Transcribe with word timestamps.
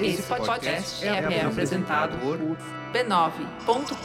Esse 0.00 0.22
podcast 0.22 1.04
é, 1.04 1.08
é 1.08 1.44
apresentado 1.44 2.18
por 2.18 2.38
b9.com.br. 2.92 3.96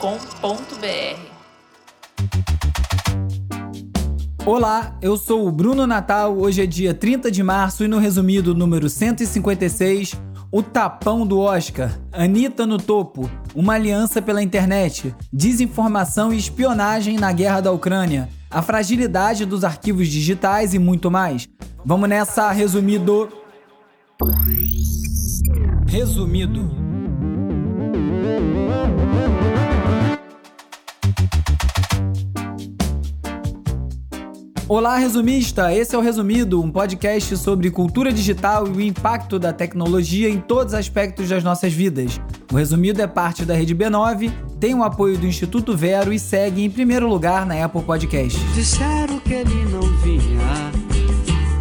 Olá, 4.46 4.97
eu 5.01 5.17
sou 5.17 5.47
o 5.47 5.51
Bruno 5.51 5.85
Natal. 5.85 6.38
Hoje 6.38 6.63
é 6.63 6.65
dia 6.65 6.93
30 6.93 7.29
de 7.29 7.44
março 7.44 7.83
e 7.83 7.87
no 7.87 7.99
resumido 7.99 8.55
número 8.55 8.90
156, 8.90 10.19
o 10.51 10.63
tapão 10.63 11.26
do 11.26 11.39
Oscar, 11.39 11.97
Anitta 12.12 12.65
no 12.65 12.78
topo, 12.78 13.29
uma 13.53 13.73
aliança 13.73 14.21
pela 14.21 14.42
internet, 14.42 15.15
desinformação 15.31 16.34
e 16.34 16.38
espionagem 16.38 17.17
na 17.17 17.31
guerra 17.31 17.62
da 17.62 17.71
Ucrânia, 17.71 18.30
a 18.52 18.62
fragilidade 18.62 19.45
dos 19.45 19.63
arquivos 19.63 20.09
digitais 20.09 20.73
e 20.73 20.80
muito 20.80 21.09
mais. 21.09 21.48
Vamos 21.86 22.09
nessa, 22.09 22.52
resumido. 22.52 23.30
Resumido. 25.88 26.70
Olá, 34.68 34.98
resumista! 34.98 35.73
Esse 35.73 35.95
é 35.95 35.98
o 35.98 36.02
Resumido, 36.02 36.62
um 36.62 36.72
podcast 36.72 37.36
sobre 37.36 37.70
cultura 37.70 38.12
digital 38.12 38.66
e 38.68 38.72
o 38.72 38.81
impacto 38.81 39.38
da 39.38 39.52
tecnologia 39.52 40.30
em 40.30 40.40
todos 40.40 40.73
os 40.73 40.80
aspectos 40.80 41.28
das 41.28 41.44
nossas 41.44 41.73
vidas. 41.73 42.22
O 42.52 42.56
Resumido 42.56 43.02
é 43.02 43.08
parte 43.08 43.44
da 43.44 43.54
Rede 43.54 43.76
B9, 43.76 44.31
tem 44.62 44.76
o 44.76 44.84
apoio 44.84 45.18
do 45.18 45.26
Instituto 45.26 45.76
Vero 45.76 46.14
e 46.14 46.20
segue 46.20 46.64
em 46.64 46.70
primeiro 46.70 47.10
lugar 47.10 47.48
na 47.48 47.66
Apple 47.66 47.82
Podcast. 47.82 48.38
Disseram 48.54 49.20
que 49.20 49.34
ele 49.34 49.66
não 49.66 49.82
vinha. 50.04 50.40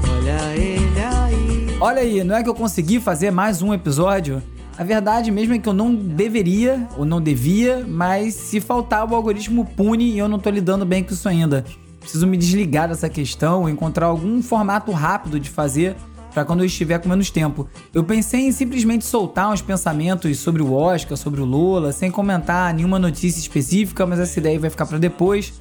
Olha 0.06 0.54
ele 0.54 1.00
aí. 1.00 1.78
Olha 1.80 2.02
aí, 2.02 2.22
não 2.22 2.36
é 2.36 2.42
que 2.42 2.48
eu 2.50 2.54
consegui 2.54 3.00
fazer 3.00 3.30
mais 3.30 3.62
um 3.62 3.72
episódio? 3.72 4.42
A 4.76 4.84
verdade 4.84 5.30
mesmo 5.30 5.54
é 5.54 5.58
que 5.58 5.66
eu 5.66 5.72
não 5.72 5.94
deveria 5.94 6.86
ou 6.94 7.06
não 7.06 7.22
devia, 7.22 7.86
mas 7.88 8.34
se 8.34 8.60
faltar 8.60 9.10
o 9.10 9.14
algoritmo 9.14 9.64
pune 9.64 10.10
e 10.10 10.18
eu 10.18 10.28
não 10.28 10.38
tô 10.38 10.50
lidando 10.50 10.84
bem 10.84 11.02
com 11.02 11.14
isso 11.14 11.26
ainda. 11.26 11.64
Preciso 12.00 12.26
me 12.26 12.36
desligar 12.36 12.86
dessa 12.86 13.08
questão, 13.08 13.66
encontrar 13.66 14.06
algum 14.06 14.42
formato 14.42 14.92
rápido 14.92 15.40
de 15.40 15.48
fazer 15.48 15.96
para 16.32 16.44
quando 16.44 16.60
eu 16.60 16.66
estiver 16.66 16.98
com 16.98 17.08
menos 17.08 17.30
tempo. 17.30 17.68
Eu 17.92 18.04
pensei 18.04 18.46
em 18.46 18.52
simplesmente 18.52 19.04
soltar 19.04 19.52
uns 19.52 19.62
pensamentos 19.62 20.38
sobre 20.38 20.62
o 20.62 20.72
Oscar, 20.72 21.16
sobre 21.16 21.40
o 21.40 21.44
Lula, 21.44 21.92
sem 21.92 22.10
comentar 22.10 22.72
nenhuma 22.72 22.98
notícia 22.98 23.40
específica, 23.40 24.06
mas 24.06 24.18
essa 24.18 24.38
ideia 24.38 24.58
vai 24.58 24.70
ficar 24.70 24.86
para 24.86 24.98
depois. 24.98 25.52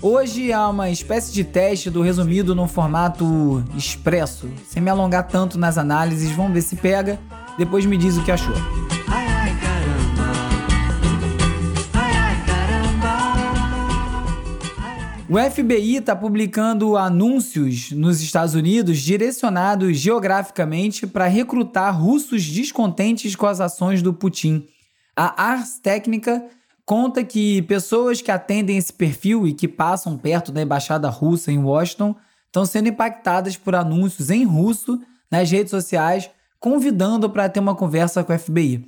Hoje 0.00 0.52
há 0.52 0.68
uma 0.68 0.90
espécie 0.90 1.32
de 1.32 1.42
teste 1.42 1.90
do 1.90 2.02
resumido 2.02 2.54
no 2.54 2.68
formato 2.68 3.64
expresso, 3.76 4.48
sem 4.68 4.80
me 4.80 4.90
alongar 4.90 5.26
tanto 5.26 5.58
nas 5.58 5.76
análises, 5.76 6.30
vamos 6.30 6.52
ver 6.52 6.62
se 6.62 6.76
pega. 6.76 7.18
Depois 7.58 7.84
me 7.84 7.96
diz 7.96 8.16
o 8.16 8.22
que 8.22 8.30
achou. 8.30 8.54
O 15.30 15.36
FBI 15.38 15.96
está 15.96 16.16
publicando 16.16 16.96
anúncios 16.96 17.92
nos 17.92 18.22
Estados 18.22 18.54
Unidos 18.54 18.98
direcionados 18.98 19.98
geograficamente 19.98 21.06
para 21.06 21.26
recrutar 21.26 21.94
russos 22.00 22.46
descontentes 22.46 23.36
com 23.36 23.44
as 23.44 23.60
ações 23.60 24.00
do 24.00 24.14
Putin. 24.14 24.66
A 25.14 25.50
Ars 25.50 25.78
Technica 25.80 26.42
conta 26.86 27.22
que 27.22 27.60
pessoas 27.62 28.22
que 28.22 28.30
atendem 28.30 28.78
esse 28.78 28.90
perfil 28.90 29.46
e 29.46 29.52
que 29.52 29.68
passam 29.68 30.16
perto 30.16 30.50
da 30.50 30.62
embaixada 30.62 31.10
russa 31.10 31.52
em 31.52 31.58
Washington 31.58 32.16
estão 32.46 32.64
sendo 32.64 32.88
impactadas 32.88 33.54
por 33.54 33.74
anúncios 33.74 34.30
em 34.30 34.46
russo 34.46 34.98
nas 35.30 35.50
redes 35.50 35.70
sociais, 35.70 36.30
convidando 36.58 37.28
para 37.28 37.50
ter 37.50 37.60
uma 37.60 37.74
conversa 37.74 38.24
com 38.24 38.32
o 38.32 38.38
FBI. 38.38 38.82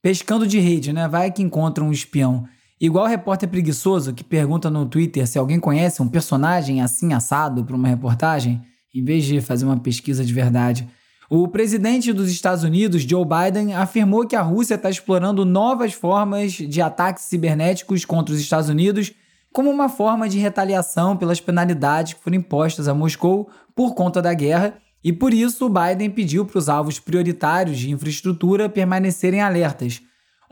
Pescando 0.00 0.46
de 0.46 0.58
rede, 0.58 0.94
né? 0.94 1.06
Vai 1.06 1.30
que 1.30 1.42
encontra 1.42 1.84
um 1.84 1.92
espião. 1.92 2.48
Igual 2.80 3.04
o 3.04 3.08
repórter 3.08 3.48
preguiçoso 3.48 4.12
que 4.12 4.24
pergunta 4.24 4.68
no 4.68 4.86
Twitter 4.86 5.26
se 5.26 5.38
alguém 5.38 5.60
conhece 5.60 6.02
um 6.02 6.08
personagem 6.08 6.82
assim 6.82 7.12
assado 7.12 7.64
para 7.64 7.76
uma 7.76 7.88
reportagem, 7.88 8.60
em 8.94 9.04
vez 9.04 9.24
de 9.24 9.40
fazer 9.40 9.64
uma 9.64 9.78
pesquisa 9.78 10.24
de 10.24 10.32
verdade. 10.32 10.88
O 11.30 11.48
presidente 11.48 12.12
dos 12.12 12.30
Estados 12.30 12.64
Unidos, 12.64 13.02
Joe 13.02 13.24
Biden, 13.24 13.74
afirmou 13.74 14.26
que 14.26 14.36
a 14.36 14.42
Rússia 14.42 14.74
está 14.74 14.90
explorando 14.90 15.44
novas 15.44 15.92
formas 15.92 16.52
de 16.52 16.82
ataques 16.82 17.24
cibernéticos 17.24 18.04
contra 18.04 18.34
os 18.34 18.40
Estados 18.40 18.68
Unidos 18.68 19.12
como 19.52 19.70
uma 19.70 19.88
forma 19.88 20.28
de 20.28 20.38
retaliação 20.38 21.16
pelas 21.16 21.40
penalidades 21.40 22.14
que 22.14 22.22
foram 22.22 22.38
impostas 22.38 22.88
a 22.88 22.94
Moscou 22.94 23.48
por 23.74 23.94
conta 23.94 24.20
da 24.20 24.34
guerra, 24.34 24.74
e 25.02 25.12
por 25.12 25.32
isso 25.32 25.68
Biden 25.68 26.10
pediu 26.10 26.44
para 26.44 26.58
os 26.58 26.68
alvos 26.68 26.98
prioritários 26.98 27.78
de 27.78 27.90
infraestrutura 27.90 28.68
permanecerem 28.68 29.40
alertas. 29.40 30.02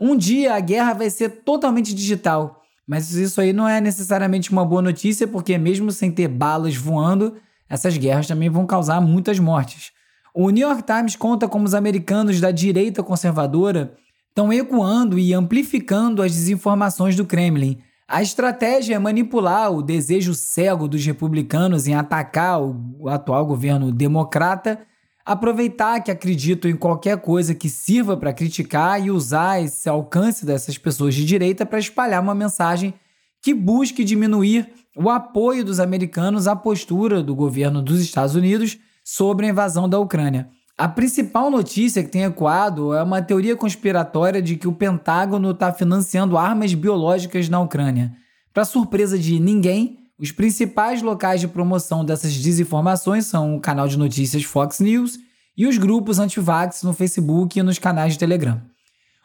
Um 0.05 0.17
dia 0.17 0.53
a 0.53 0.59
guerra 0.59 0.91
vai 0.91 1.09
ser 1.09 1.29
totalmente 1.29 1.95
digital, 1.95 2.61
mas 2.85 3.13
isso 3.13 3.39
aí 3.39 3.53
não 3.53 3.69
é 3.69 3.79
necessariamente 3.79 4.51
uma 4.51 4.65
boa 4.65 4.81
notícia, 4.81 5.25
porque 5.25 5.57
mesmo 5.57 5.93
sem 5.93 6.11
ter 6.11 6.27
balas 6.27 6.75
voando, 6.75 7.37
essas 7.69 7.95
guerras 7.95 8.27
também 8.27 8.49
vão 8.49 8.65
causar 8.65 8.99
muitas 8.99 9.39
mortes. 9.39 9.93
O 10.35 10.49
New 10.49 10.67
York 10.67 10.83
Times 10.83 11.15
conta 11.15 11.47
como 11.47 11.63
os 11.63 11.73
americanos 11.73 12.41
da 12.41 12.51
direita 12.51 13.01
conservadora 13.01 13.93
estão 14.27 14.51
ecoando 14.51 15.17
e 15.17 15.33
amplificando 15.33 16.21
as 16.21 16.33
desinformações 16.33 17.15
do 17.15 17.25
Kremlin. 17.25 17.77
A 18.05 18.21
estratégia 18.21 18.95
é 18.95 18.99
manipular 18.99 19.71
o 19.71 19.81
desejo 19.81 20.33
cego 20.33 20.85
dos 20.85 21.05
republicanos 21.05 21.87
em 21.87 21.95
atacar 21.95 22.61
o 22.61 23.07
atual 23.07 23.45
governo 23.45 23.89
democrata, 23.89 24.81
aproveitar 25.25 26.01
que 26.01 26.11
acreditam 26.11 26.69
em 26.69 26.75
qualquer 26.75 27.17
coisa 27.17 27.55
que 27.55 27.69
sirva 27.69 28.17
para 28.17 28.33
criticar 28.33 29.03
e 29.03 29.09
usar 29.09 29.61
esse 29.61 29.87
alcance 29.87 30.45
dessas 30.45 30.77
pessoas 30.77 31.15
de 31.15 31.25
direita 31.25 31.65
para 31.65 31.79
espalhar 31.79 32.21
uma 32.21 32.35
mensagem 32.35 32.93
que 33.41 33.53
busque 33.53 34.03
diminuir 34.03 34.69
o 34.95 35.09
apoio 35.09 35.63
dos 35.65 35.79
americanos 35.79 36.47
à 36.47 36.55
postura 36.55 37.23
do 37.23 37.35
governo 37.35 37.81
dos 37.81 38.01
Estados 38.01 38.35
Unidos 38.35 38.77
sobre 39.03 39.45
a 39.45 39.49
invasão 39.49 39.87
da 39.87 39.99
Ucrânia. 39.99 40.49
A 40.77 40.87
principal 40.87 41.51
notícia 41.51 42.03
que 42.03 42.09
tem 42.09 42.23
ecoado 42.23 42.93
é 42.93 43.03
uma 43.03 43.21
teoria 43.21 43.55
conspiratória 43.55 44.41
de 44.41 44.55
que 44.55 44.67
o 44.67 44.73
Pentágono 44.73 45.51
está 45.51 45.71
financiando 45.71 46.37
armas 46.37 46.73
biológicas 46.73 47.47
na 47.47 47.59
Ucrânia. 47.59 48.13
Para 48.53 48.65
surpresa 48.65 49.17
de 49.17 49.39
ninguém, 49.39 49.99
os 50.19 50.31
principais 50.31 51.01
locais 51.01 51.41
de 51.41 51.47
promoção 51.47 52.05
dessas 52.05 52.35
desinformações 52.35 53.25
são 53.25 53.55
o 53.55 53.59
canal 53.59 53.87
de 53.87 53.97
notícias 53.97 54.43
Fox 54.43 54.79
News 54.79 55.17
e 55.57 55.65
os 55.65 55.77
grupos 55.77 56.19
anti-vax 56.19 56.83
no 56.83 56.93
Facebook 56.93 57.57
e 57.57 57.63
nos 57.63 57.79
canais 57.79 58.13
de 58.13 58.19
Telegram. 58.19 58.61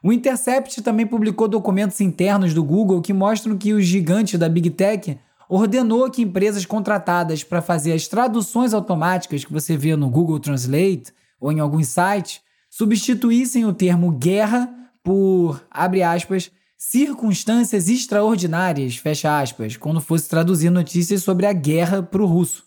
O 0.03 0.12
Intercept 0.12 0.81
também 0.82 1.06
publicou 1.06 1.49
documentos 1.49 2.00
internos 2.00 2.54
do 2.54 2.62
Google 2.62 3.03
que 3.03 3.12
mostram 3.12 3.56
que 3.56 3.75
o 3.75 3.81
gigante 3.81 4.38
da 4.38 4.49
Big 4.49 4.71
Tech 4.71 5.19
ordenou 5.49 6.10
que 6.10 6.22
empresas 6.22 6.65
contratadas 6.65 7.43
para 7.43 7.62
fazer 7.62 7.93
as 7.93 8.06
traduções 8.06 8.75
automáticas 8.75 9.44
que 9.44 9.53
você 9.53 9.76
vê 9.76 9.97
no 9.97 10.09
Google 10.09 10.38
Translate 10.38 11.12
ou 11.41 11.50
em 11.50 11.59
algum 11.59 11.82
site 11.82 12.43
substituíssem 12.70 13.65
o 13.65 13.72
termo 13.72 14.12
guerra 14.12 14.69
por, 15.03 15.62
abre 15.70 16.03
aspas, 16.03 16.50
circunstâncias 16.78 17.88
extraordinárias, 17.88 18.96
fecha 18.96 19.40
aspas, 19.40 19.76
quando 19.76 20.00
fosse 20.00 20.28
traduzir 20.28 20.70
notícias 20.70 21.24
sobre 21.24 21.44
a 21.44 21.52
guerra 21.52 22.00
para 22.00 22.22
o 22.22 22.26
russo. 22.26 22.62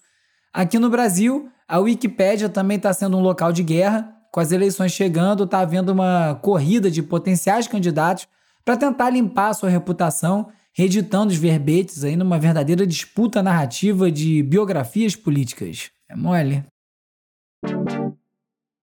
Aqui 0.54 0.78
no 0.78 0.90
Brasil, 0.90 1.50
a 1.66 1.80
Wikipédia 1.80 2.50
também 2.50 2.76
está 2.76 2.92
sendo 2.92 3.16
um 3.18 3.22
local 3.22 3.54
de 3.54 3.64
guerra. 3.64 4.14
Com 4.30 4.42
as 4.42 4.52
eleições 4.52 4.92
chegando, 4.92 5.46
está 5.46 5.60
havendo 5.60 5.94
uma 5.94 6.36
corrida 6.36 6.92
de 6.92 7.02
potenciais 7.02 7.68
candidatos 7.68 8.28
para 8.66 8.76
tentar 8.76 9.10
limpar 9.10 9.54
sua 9.54 9.70
reputação 9.70 10.52
reeditando 10.74 11.32
os 11.32 11.38
verbetes 11.38 12.04
aí 12.04 12.16
numa 12.16 12.40
verdadeira 12.40 12.88
disputa 12.88 13.42
narrativa 13.44 14.12
de 14.12 14.44
biografias 14.44 15.16
políticas. 15.16 15.90
É 16.10 16.16
mole. 16.16 16.64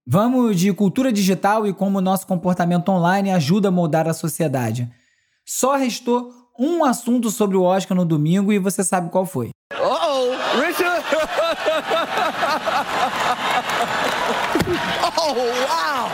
Vamos 0.06 0.58
de 0.58 0.72
cultura 0.72 1.12
digital 1.12 1.66
e 1.66 1.74
como 1.74 1.98
o 1.98 2.02
nosso 2.02 2.26
comportamento 2.26 2.88
online 2.88 3.30
ajuda 3.30 3.68
a 3.68 3.70
moldar 3.70 4.08
a 4.08 4.14
sociedade. 4.14 4.90
Só 5.50 5.76
restou 5.76 6.30
um 6.58 6.84
assunto 6.84 7.30
sobre 7.30 7.56
o 7.56 7.62
Oscar 7.62 7.96
no 7.96 8.04
domingo 8.04 8.52
e 8.52 8.58
você 8.58 8.84
sabe 8.84 9.08
qual 9.08 9.24
foi. 9.24 9.48
Uh-oh, 9.72 10.60
Richard! 10.60 11.02
oh, 15.16 15.32
wow! 15.64 16.10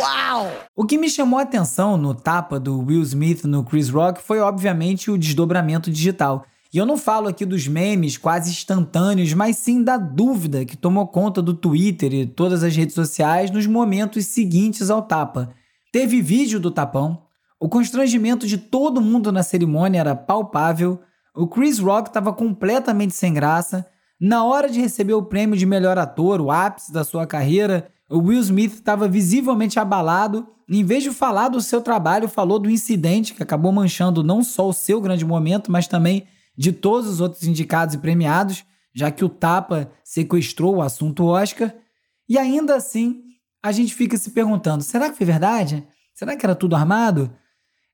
Wow! 0.00 0.50
O 0.74 0.86
que 0.86 0.96
me 0.96 1.10
chamou 1.10 1.38
a 1.38 1.42
atenção 1.42 1.98
no 1.98 2.14
tapa 2.14 2.58
do 2.58 2.80
Will 2.80 3.02
Smith 3.02 3.44
no 3.44 3.62
Chris 3.62 3.90
Rock 3.90 4.22
foi 4.22 4.40
obviamente 4.40 5.10
o 5.10 5.18
desdobramento 5.18 5.90
digital. 5.90 6.46
E 6.72 6.78
eu 6.78 6.86
não 6.86 6.96
falo 6.96 7.28
aqui 7.28 7.44
dos 7.44 7.68
memes 7.68 8.16
quase 8.16 8.50
instantâneos, 8.50 9.34
mas 9.34 9.58
sim 9.58 9.84
da 9.84 9.98
dúvida 9.98 10.64
que 10.64 10.78
tomou 10.78 11.06
conta 11.08 11.42
do 11.42 11.52
Twitter 11.52 12.14
e 12.14 12.24
todas 12.24 12.64
as 12.64 12.74
redes 12.74 12.94
sociais 12.94 13.50
nos 13.50 13.66
momentos 13.66 14.24
seguintes 14.24 14.88
ao 14.88 15.02
tapa. 15.02 15.50
Teve 15.92 16.22
vídeo 16.22 16.58
do 16.58 16.70
tapão, 16.70 17.22
o 17.60 17.68
constrangimento 17.68 18.46
de 18.46 18.58
todo 18.58 19.00
mundo 19.00 19.32
na 19.32 19.42
cerimônia 19.42 20.00
era 20.00 20.14
palpável, 20.14 21.00
o 21.34 21.46
Chris 21.46 21.78
Rock 21.78 22.08
estava 22.08 22.32
completamente 22.32 23.14
sem 23.14 23.32
graça, 23.32 23.86
Na 24.20 24.44
hora 24.44 24.70
de 24.70 24.80
receber 24.80 25.12
o 25.12 25.24
prêmio 25.24 25.58
de 25.58 25.66
melhor 25.66 25.98
ator, 25.98 26.40
o 26.40 26.50
ápice 26.50 26.92
da 26.92 27.02
sua 27.02 27.26
carreira, 27.26 27.90
o 28.08 28.18
Will 28.18 28.40
Smith 28.40 28.74
estava 28.74 29.08
visivelmente 29.08 29.78
abalado 29.78 30.46
em 30.68 30.84
vez 30.84 31.02
de 31.02 31.10
falar 31.10 31.48
do 31.48 31.60
seu 31.60 31.80
trabalho, 31.80 32.28
falou 32.28 32.58
do 32.58 32.70
incidente 32.70 33.34
que 33.34 33.42
acabou 33.42 33.70
manchando 33.70 34.22
não 34.22 34.42
só 34.42 34.68
o 34.68 34.72
seu 34.72 35.00
grande 35.00 35.24
momento, 35.24 35.70
mas 35.70 35.86
também 35.86 36.26
de 36.56 36.72
todos 36.72 37.08
os 37.08 37.20
outros 37.20 37.42
indicados 37.44 37.94
e 37.94 37.98
premiados, 37.98 38.64
já 38.94 39.10
que 39.10 39.24
o 39.24 39.28
Tapa 39.28 39.90
sequestrou 40.02 40.76
o 40.76 40.82
assunto 40.82 41.26
Oscar. 41.26 41.74
E 42.28 42.38
ainda 42.38 42.76
assim, 42.76 43.22
a 43.62 43.72
gente 43.72 43.94
fica 43.94 44.16
se 44.16 44.30
perguntando: 44.30 44.82
será 44.82 45.10
que 45.10 45.18
foi 45.18 45.26
verdade? 45.26 45.86
Será 46.14 46.36
que 46.36 46.46
era 46.46 46.54
tudo 46.54 46.76
armado? 46.76 47.30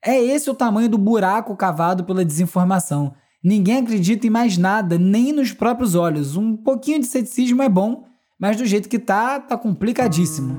É 0.02 0.18
esse 0.18 0.48
o 0.48 0.54
tamanho 0.54 0.88
do 0.88 0.96
buraco 0.96 1.54
cavado 1.54 2.04
pela 2.04 2.24
desinformação. 2.24 3.12
Ninguém 3.44 3.78
acredita 3.78 4.26
em 4.26 4.30
mais 4.30 4.56
nada, 4.56 4.98
nem 4.98 5.30
nos 5.30 5.52
próprios 5.52 5.94
olhos. 5.94 6.36
Um 6.36 6.56
pouquinho 6.56 7.00
de 7.00 7.06
ceticismo 7.06 7.62
é 7.62 7.68
bom, 7.68 8.04
mas 8.38 8.56
do 8.56 8.64
jeito 8.64 8.88
que 8.88 8.98
tá, 8.98 9.38
tá 9.38 9.58
complicadíssimo. 9.58 10.58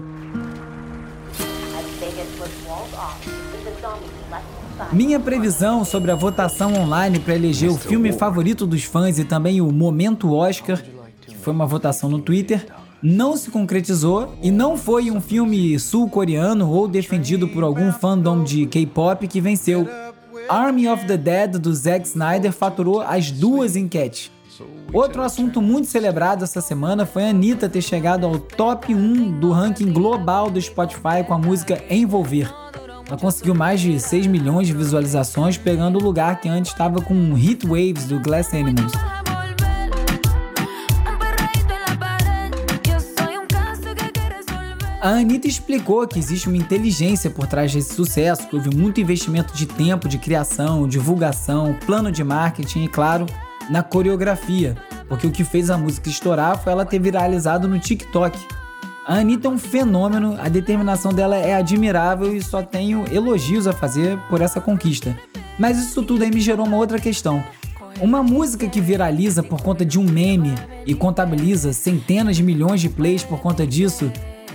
Minha 4.92 5.20
previsão 5.20 5.84
sobre 5.84 6.12
a 6.12 6.16
votação 6.16 6.76
online 6.76 7.20
para 7.20 7.36
eleger 7.36 7.72
o 7.72 7.78
filme 7.78 8.14
favorito 8.14 8.68
dos 8.68 8.84
fãs 8.84 9.18
e 9.18 9.26
também 9.26 9.60
o 9.60 9.72
momento 9.72 10.34
Oscar, 10.34 10.84
que 11.22 11.36
foi 11.36 11.52
uma 11.52 11.66
votação 11.66 12.10
no 12.10 12.20
Twitter, 12.20 12.68
não 13.01 13.36
se 13.36 13.50
concretizou 13.50 14.36
e 14.42 14.51
não 14.51 14.77
foi 14.77 15.09
um 15.09 15.19
filme 15.19 15.80
sul-coreano 15.80 16.69
ou 16.69 16.88
defendido 16.88 17.48
por 17.48 17.63
algum 17.63 17.92
fandom 17.92 18.44
de 18.44 18.65
K-pop 18.65 19.27
que 19.27 19.42
venceu. 19.42 19.88
Army 20.50 20.88
of 20.88 21.06
the 21.06 21.18
Dead 21.18 21.57
do 21.57 21.74
Zack 21.74 22.07
Snyder 22.07 22.51
faturou 22.51 23.01
as 23.01 23.31
duas 23.31 23.75
enquetes. 23.75 24.31
Outro 24.94 25.21
assunto 25.21 25.62
muito 25.62 25.88
celebrado 25.88 26.44
essa 26.44 26.62
semana 26.62 27.06
foi 27.06 27.24
a 27.24 27.30
Anitta 27.30 27.69
ter 27.69 27.81
chegado 27.81 28.25
ao 28.25 28.38
top 28.38 28.94
1 28.94 29.39
do 29.39 29.51
ranking 29.51 29.92
global 29.92 30.50
do 30.50 30.62
Spotify 30.62 31.24
com 31.25 31.33
a 31.33 31.38
música 31.38 31.81
Envolver. 31.89 32.54
Ela 33.07 33.18
conseguiu 33.18 33.56
mais 33.56 33.80
de 33.80 34.00
6 34.00 34.27
milhões 34.27 34.68
de 34.68 34.74
visualizações, 34.74 35.57
pegando 35.57 35.97
o 35.97 36.04
lugar 36.04 36.39
que 36.39 36.47
antes 36.47 36.71
estava 36.71 37.01
com 37.01 37.33
Hit 37.33 37.65
Waves 37.65 38.06
do 38.06 38.19
Glass 38.19 38.54
Animals. 38.54 38.92
A 45.01 45.09
Anitta 45.13 45.48
explicou 45.48 46.07
que 46.07 46.19
existe 46.19 46.48
uma 46.48 46.57
inteligência 46.57 47.27
por 47.27 47.48
trás 47.48 47.74
desse 47.74 47.95
sucesso, 47.95 48.48
que 48.48 48.56
houve 48.56 48.69
muito 48.69 49.01
investimento 49.01 49.51
de 49.51 49.65
tempo, 49.65 50.07
de 50.07 50.19
criação, 50.19 50.88
divulgação, 50.88 51.75
plano 51.88 52.12
de 52.12 52.24
marketing 52.24 52.83
e, 52.83 52.88
claro, 52.88 53.25
na 53.68 53.81
coreografia, 53.81 54.77
porque 55.09 55.25
o 55.25 55.31
que 55.31 55.44
fez 55.44 55.71
a 55.71 55.77
música 55.77 56.07
estourar 56.07 56.62
foi 56.62 56.71
ela 56.71 56.86
ter 56.86 57.00
viralizado 57.00 57.68
no 57.68 57.80
TikTok. 57.80 58.38
A 59.07 59.15
Anitta 59.15 59.48
é 59.48 59.50
um 59.50 59.57
fenômeno, 59.57 60.38
a 60.39 60.48
determinação 60.48 61.12
dela 61.12 61.36
é 61.36 61.56
admirável 61.56 62.36
e 62.36 62.39
só 62.39 62.62
tenho 62.62 63.04
elogios 63.12 63.65
a 63.65 63.74
fazer 63.74 64.19
por 64.30 64.39
essa 64.39 64.62
conquista. 64.62 65.18
Mas 65.57 65.80
isso 65.80 66.04
tudo 66.04 66.24
aí 66.24 66.30
me 66.30 66.39
gerou 66.39 66.68
uma 66.68 66.77
outra 66.77 67.00
questão. 67.00 67.44
Uma 68.00 68.21
música 68.21 68.68
que 68.68 68.80
viraliza 68.80 69.42
por 69.42 69.63
conta 69.63 69.83
de 69.83 69.97
um 69.97 70.04
meme 70.04 70.54
e 70.86 70.94
contabiliza 70.94 71.74
centenas 71.74 72.36
de 72.36 72.44
milhões 72.44 72.80
de 72.80 72.88
plays 72.88 73.24
por 73.24 73.39
conta 73.39 73.65
disso, 73.65 74.12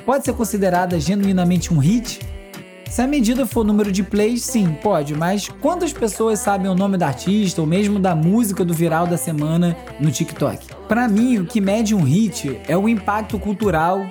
pode 0.07 0.25
ser 0.25 0.33
considerada 0.33 0.99
genuinamente 1.01 1.75
um 1.75 1.79
hit? 1.79 2.21
Se 2.89 3.03
a 3.03 3.07
medida 3.07 3.45
for 3.45 3.63
o 3.63 3.65
número 3.65 3.91
de 3.91 4.05
plays, 4.05 4.45
sim, 4.45 4.79
pode, 4.81 5.13
mas 5.13 5.49
quantas 5.61 5.93
pessoas 5.93 6.39
sabem 6.39 6.71
o 6.71 6.75
nome 6.75 6.97
da 6.97 7.09
artista 7.09 7.61
ou 7.61 7.67
mesmo 7.67 7.99
da 7.99 8.15
música 8.15 8.65
do 8.65 8.73
viral 8.73 9.09
da 9.09 9.17
semana 9.17 9.77
no 9.99 10.11
TikTok? 10.11 10.69
Para 10.89 11.09
mim, 11.09 11.39
o 11.39 11.45
que 11.45 11.61
mede 11.61 11.97
um 11.97 12.05
hit 12.05 12.61
é 12.69 12.77
o 12.77 12.89
impacto 12.89 13.39
cultural, 13.41 14.07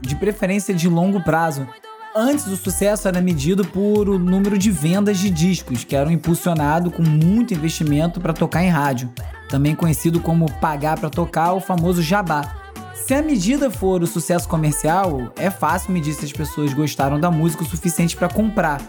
de 0.00 0.14
preferência 0.14 0.72
de 0.72 0.88
longo 0.88 1.22
prazo. 1.22 1.66
Antes, 2.14 2.46
o 2.46 2.56
sucesso 2.56 3.08
era 3.08 3.20
medido 3.20 3.64
por 3.64 4.08
o 4.08 4.18
número 4.18 4.56
de 4.56 4.70
vendas 4.70 5.18
de 5.18 5.28
discos, 5.28 5.82
que 5.82 5.96
eram 5.96 6.10
impulsionados 6.10 6.94
com 6.94 7.02
muito 7.02 7.52
investimento 7.52 8.20
para 8.20 8.32
tocar 8.32 8.62
em 8.62 8.70
rádio, 8.70 9.12
também 9.48 9.74
conhecido 9.74 10.20
como 10.20 10.50
pagar 10.60 10.98
para 10.98 11.10
tocar, 11.10 11.52
o 11.52 11.60
famoso 11.60 12.00
jabá. 12.00 12.59
Se 13.06 13.14
a 13.14 13.22
medida 13.22 13.70
for 13.70 14.02
o 14.02 14.06
sucesso 14.06 14.48
comercial, 14.48 15.32
é 15.36 15.50
fácil 15.50 15.92
medir 15.92 16.14
se 16.14 16.24
as 16.24 16.32
pessoas 16.32 16.72
gostaram 16.72 17.18
da 17.18 17.30
música 17.30 17.64
o 17.64 17.66
suficiente 17.66 18.16
para 18.16 18.28
comprar, 18.28 18.80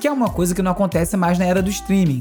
que 0.00 0.08
é 0.08 0.12
uma 0.12 0.30
coisa 0.30 0.54
que 0.54 0.62
não 0.62 0.72
acontece 0.72 1.16
mais 1.16 1.38
na 1.38 1.44
era 1.44 1.62
do 1.62 1.68
streaming. 1.68 2.20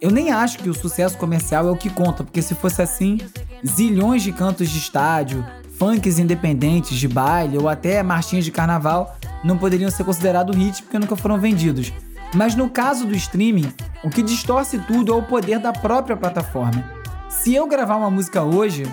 Eu 0.00 0.10
nem 0.10 0.32
acho 0.32 0.58
que 0.58 0.68
o 0.68 0.74
sucesso 0.74 1.16
comercial 1.16 1.68
é 1.68 1.70
o 1.70 1.76
que 1.76 1.88
conta, 1.88 2.24
porque 2.24 2.42
se 2.42 2.54
fosse 2.54 2.82
assim, 2.82 3.18
zilhões 3.64 4.22
de 4.22 4.32
cantos 4.32 4.70
de 4.70 4.78
estádio, 4.78 5.46
funks 5.78 6.18
independentes 6.18 6.98
de 6.98 7.06
baile 7.06 7.58
ou 7.58 7.68
até 7.68 8.02
marchinhas 8.02 8.44
de 8.44 8.50
carnaval 8.50 9.16
não 9.44 9.56
poderiam 9.56 9.90
ser 9.90 10.04
considerados 10.04 10.56
hits 10.56 10.80
porque 10.80 10.98
nunca 10.98 11.14
foram 11.14 11.38
vendidos. 11.38 11.92
Mas 12.34 12.54
no 12.56 12.68
caso 12.68 13.06
do 13.06 13.14
streaming, 13.14 13.72
o 14.02 14.10
que 14.10 14.22
distorce 14.22 14.78
tudo 14.80 15.12
é 15.12 15.14
o 15.14 15.22
poder 15.22 15.60
da 15.60 15.72
própria 15.72 16.16
plataforma. 16.16 16.84
Se 17.28 17.54
eu 17.54 17.68
gravar 17.68 17.96
uma 17.96 18.10
música 18.10 18.42
hoje, 18.42 18.84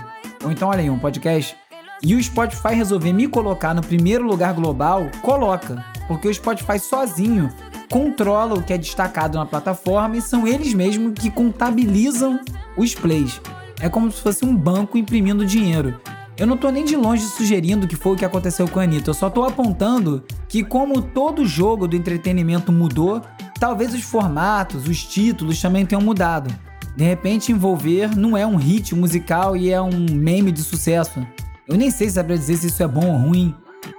ou 0.43 0.51
então, 0.51 0.69
olha 0.69 0.81
aí, 0.81 0.89
um 0.89 0.99
podcast, 0.99 1.55
e 2.01 2.15
o 2.15 2.23
Spotify 2.23 2.75
resolver 2.75 3.13
me 3.13 3.27
colocar 3.27 3.73
no 3.73 3.81
primeiro 3.81 4.25
lugar 4.25 4.53
global, 4.53 5.09
coloca, 5.21 5.83
porque 6.07 6.27
o 6.27 6.33
Spotify 6.33 6.79
sozinho 6.79 7.49
controla 7.89 8.55
o 8.55 8.63
que 8.63 8.73
é 8.73 8.77
destacado 8.77 9.37
na 9.37 9.45
plataforma 9.45 10.17
e 10.17 10.21
são 10.21 10.47
eles 10.47 10.73
mesmos 10.73 11.13
que 11.13 11.29
contabilizam 11.29 12.39
os 12.77 12.93
plays. 12.93 13.39
É 13.79 13.89
como 13.89 14.11
se 14.11 14.21
fosse 14.21 14.45
um 14.45 14.55
banco 14.55 14.97
imprimindo 14.97 15.45
dinheiro. 15.45 15.99
Eu 16.37 16.45
não 16.45 16.57
tô 16.57 16.69
nem 16.69 16.83
de 16.83 16.97
longe 16.97 17.23
sugerindo 17.23 17.87
que 17.87 17.95
foi 17.95 18.13
o 18.13 18.15
que 18.15 18.25
aconteceu 18.25 18.67
com 18.67 18.79
a 18.79 18.83
Anitta, 18.83 19.09
eu 19.09 19.13
só 19.13 19.29
tô 19.29 19.45
apontando 19.45 20.23
que, 20.49 20.63
como 20.63 21.01
todo 21.01 21.45
jogo 21.45 21.87
do 21.87 21.95
entretenimento 21.95 22.73
mudou, 22.73 23.21
talvez 23.57 23.93
os 23.93 24.01
formatos, 24.01 24.87
os 24.87 25.03
títulos 25.03 25.61
também 25.61 25.85
tenham 25.85 26.01
mudado. 26.01 26.53
De 26.95 27.03
repente, 27.03 27.51
envolver 27.51 28.15
não 28.17 28.35
é 28.35 28.45
um 28.45 28.57
hit 28.57 28.93
musical 28.93 29.55
e 29.55 29.71
é 29.71 29.81
um 29.81 30.05
meme 30.11 30.51
de 30.51 30.61
sucesso. 30.61 31.25
Eu 31.67 31.77
nem 31.77 31.89
sei 31.89 32.11
pra 32.11 32.35
dizer 32.35 32.57
se 32.57 32.67
isso 32.67 32.83
é 32.83 32.87
bom 32.87 33.11
ou 33.11 33.17
ruim, 33.17 33.55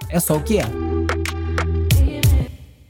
é 0.09 0.21
só 0.21 0.37
o 0.37 0.43
que 0.43 0.57
é. 0.57 0.63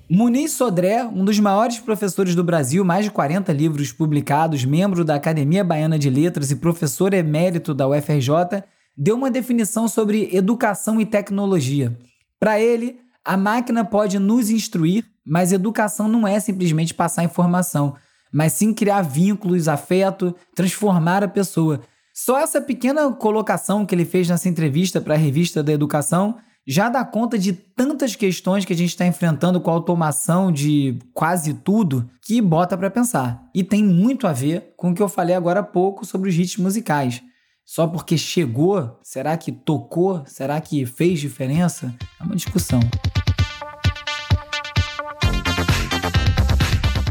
Muniz 0.09 0.51
Sodré, 0.53 1.03
um 1.03 1.25
dos 1.25 1.39
maiores 1.39 1.79
professores 1.79 2.35
do 2.35 2.44
Brasil, 2.44 2.85
mais 2.85 3.03
de 3.03 3.12
40 3.12 3.51
livros 3.51 3.91
publicados, 3.91 4.63
membro 4.63 5.03
da 5.03 5.15
Academia 5.15 5.63
Baiana 5.63 5.97
de 5.97 6.09
Letras 6.09 6.51
e 6.51 6.56
professor 6.56 7.13
emérito 7.13 7.74
da 7.74 7.88
UFRJ, 7.88 8.63
deu 8.95 9.15
uma 9.15 9.31
definição 9.31 9.88
sobre 9.88 10.29
educação 10.31 11.01
e 11.01 11.06
tecnologia. 11.06 11.97
Para 12.39 12.60
ele, 12.60 13.00
a 13.25 13.36
máquina 13.36 13.84
pode 13.84 14.19
nos 14.19 14.51
instruir, 14.51 15.03
mas 15.25 15.51
educação 15.51 16.07
não 16.07 16.27
é 16.27 16.39
simplesmente 16.39 16.93
passar 16.93 17.24
informação, 17.24 17.96
mas 18.31 18.53
sim 18.53 18.74
criar 18.74 19.01
vínculos, 19.01 19.67
afeto, 19.67 20.36
transformar 20.55 21.24
a 21.24 21.27
pessoa. 21.27 21.81
Só 22.19 22.39
essa 22.39 22.59
pequena 22.59 23.12
colocação 23.12 23.86
que 23.86 23.93
ele 23.93 24.03
fez 24.03 24.27
nessa 24.27 24.50
entrevista 24.50 25.00
para 25.00 25.13
a 25.13 25.17
revista 25.17 25.62
da 25.62 25.71
Educação 25.71 26.38
já 26.65 26.89
dá 26.89 27.05
conta 27.05 27.38
de 27.38 27.53
tantas 27.53 28.15
questões 28.15 28.65
que 28.65 28.74
a 28.74 28.75
gente 28.75 28.89
está 28.89 29.05
enfrentando 29.05 29.62
com 29.62 29.69
a 29.69 29.74
automação 29.74 30.51
de 30.51 30.97
quase 31.13 31.53
tudo 31.53 32.09
que 32.24 32.41
bota 32.41 32.75
para 32.75 32.89
pensar. 32.89 33.43
E 33.53 33.63
tem 33.63 33.83
muito 33.83 34.25
a 34.25 34.33
ver 34.33 34.74
com 34.75 34.89
o 34.89 34.95
que 34.95 35.01
eu 35.01 35.07
falei 35.07 35.36
agora 35.36 35.59
há 35.59 35.63
pouco 35.63 36.07
sobre 36.07 36.31
os 36.31 36.36
hits 36.36 36.57
musicais. 36.57 37.21
Só 37.63 37.86
porque 37.86 38.17
chegou, 38.17 39.00
será 39.03 39.38
que 39.38 39.51
tocou? 39.51 40.24
Será 40.25 40.59
que 40.59 40.88
fez 40.88 41.19
diferença? 41.19 41.93
É 42.19 42.24
uma 42.24 42.36
discussão. 42.36 42.79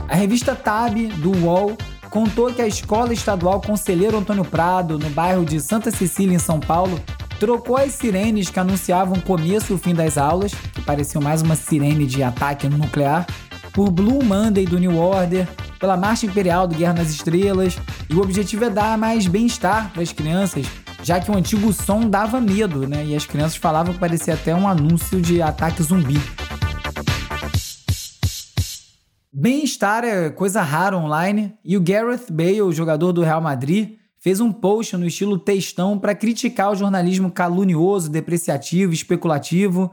A 0.08 0.16
revista 0.16 0.56
Tab, 0.56 0.96
do 1.22 1.30
UOL, 1.44 1.76
contou 2.16 2.50
que 2.50 2.62
a 2.62 2.66
Escola 2.66 3.12
Estadual 3.12 3.60
Conselheiro 3.60 4.16
Antônio 4.16 4.42
Prado, 4.42 4.98
no 4.98 5.10
bairro 5.10 5.44
de 5.44 5.60
Santa 5.60 5.90
Cecília, 5.90 6.34
em 6.34 6.38
São 6.38 6.58
Paulo, 6.58 6.98
trocou 7.38 7.76
as 7.76 7.92
sirenes 7.92 8.48
que 8.48 8.58
anunciavam 8.58 9.18
o 9.18 9.22
começo 9.22 9.70
e 9.70 9.74
o 9.74 9.78
fim 9.78 9.94
das 9.94 10.16
aulas, 10.16 10.54
que 10.72 10.80
pareciam 10.80 11.20
mais 11.20 11.42
uma 11.42 11.54
sirene 11.54 12.06
de 12.06 12.22
ataque 12.22 12.70
nuclear, 12.70 13.26
por 13.70 13.90
Blue 13.90 14.24
Monday 14.24 14.64
do 14.64 14.78
New 14.78 14.96
Order, 14.96 15.46
pela 15.78 15.94
Marcha 15.94 16.24
Imperial 16.24 16.66
do 16.66 16.74
Guerra 16.74 16.94
nas 16.94 17.10
Estrelas, 17.10 17.76
e 18.08 18.14
o 18.14 18.22
objetivo 18.22 18.64
é 18.64 18.70
dar 18.70 18.96
mais 18.96 19.26
bem-estar 19.26 19.90
para 19.92 20.02
as 20.02 20.10
crianças, 20.10 20.64
já 21.02 21.20
que 21.20 21.30
o 21.30 21.36
antigo 21.36 21.70
som 21.70 22.08
dava 22.08 22.40
medo, 22.40 22.88
né? 22.88 23.04
E 23.04 23.14
as 23.14 23.26
crianças 23.26 23.56
falavam 23.56 23.92
que 23.92 24.00
parecia 24.00 24.32
até 24.32 24.54
um 24.54 24.66
anúncio 24.66 25.20
de 25.20 25.42
ataque 25.42 25.82
zumbi. 25.82 26.18
Bem-estar 29.46 30.02
é 30.02 30.28
coisa 30.28 30.60
rara 30.60 30.98
online 30.98 31.54
e 31.64 31.76
o 31.76 31.80
Gareth 31.80 32.32
Bale, 32.32 32.72
jogador 32.72 33.12
do 33.12 33.22
Real 33.22 33.40
Madrid, 33.40 33.96
fez 34.18 34.40
um 34.40 34.52
post 34.52 34.96
no 34.96 35.06
estilo 35.06 35.38
textão 35.38 35.96
para 36.00 36.16
criticar 36.16 36.72
o 36.72 36.74
jornalismo 36.74 37.30
calunioso, 37.30 38.10
depreciativo, 38.10 38.92
especulativo, 38.92 39.92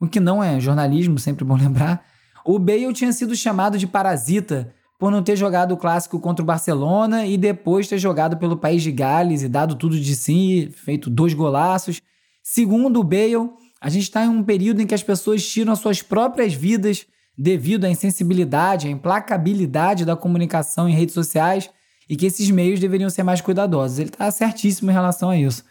o 0.00 0.08
que 0.08 0.18
não 0.18 0.42
é 0.42 0.58
jornalismo, 0.58 1.20
sempre 1.20 1.44
bom 1.44 1.54
lembrar. 1.56 2.04
O 2.44 2.58
Bale 2.58 2.92
tinha 2.92 3.12
sido 3.12 3.36
chamado 3.36 3.78
de 3.78 3.86
parasita 3.86 4.74
por 4.98 5.12
não 5.12 5.22
ter 5.22 5.36
jogado 5.36 5.70
o 5.70 5.76
clássico 5.76 6.18
contra 6.18 6.42
o 6.42 6.46
Barcelona 6.46 7.24
e 7.26 7.38
depois 7.38 7.86
ter 7.86 7.96
jogado 7.96 8.38
pelo 8.38 8.56
país 8.56 8.82
de 8.82 8.90
Gales 8.90 9.42
e 9.42 9.48
dado 9.48 9.76
tudo 9.76 10.00
de 10.00 10.16
si, 10.16 10.68
feito 10.74 11.08
dois 11.08 11.32
golaços. 11.32 12.02
Segundo 12.42 12.98
o 12.98 13.04
Bale, 13.04 13.50
a 13.80 13.88
gente 13.88 14.02
está 14.02 14.24
em 14.24 14.28
um 14.28 14.42
período 14.42 14.82
em 14.82 14.86
que 14.88 14.96
as 14.96 15.02
pessoas 15.04 15.48
tiram 15.48 15.74
as 15.74 15.78
suas 15.78 16.02
próprias 16.02 16.54
vidas 16.54 17.06
devido 17.42 17.86
à 17.86 17.88
insensibilidade, 17.88 18.86
à 18.86 18.90
implacabilidade 18.90 20.04
da 20.04 20.14
comunicação 20.14 20.86
em 20.86 20.92
redes 20.92 21.14
sociais 21.14 21.70
e 22.06 22.14
que 22.14 22.26
esses 22.26 22.50
meios 22.50 22.78
deveriam 22.78 23.08
ser 23.08 23.22
mais 23.22 23.40
cuidadosos. 23.40 23.98
Ele 23.98 24.10
está 24.10 24.30
certíssimo 24.30 24.90
em 24.90 24.92
relação 24.92 25.30
a 25.30 25.38
isso. 25.38 25.64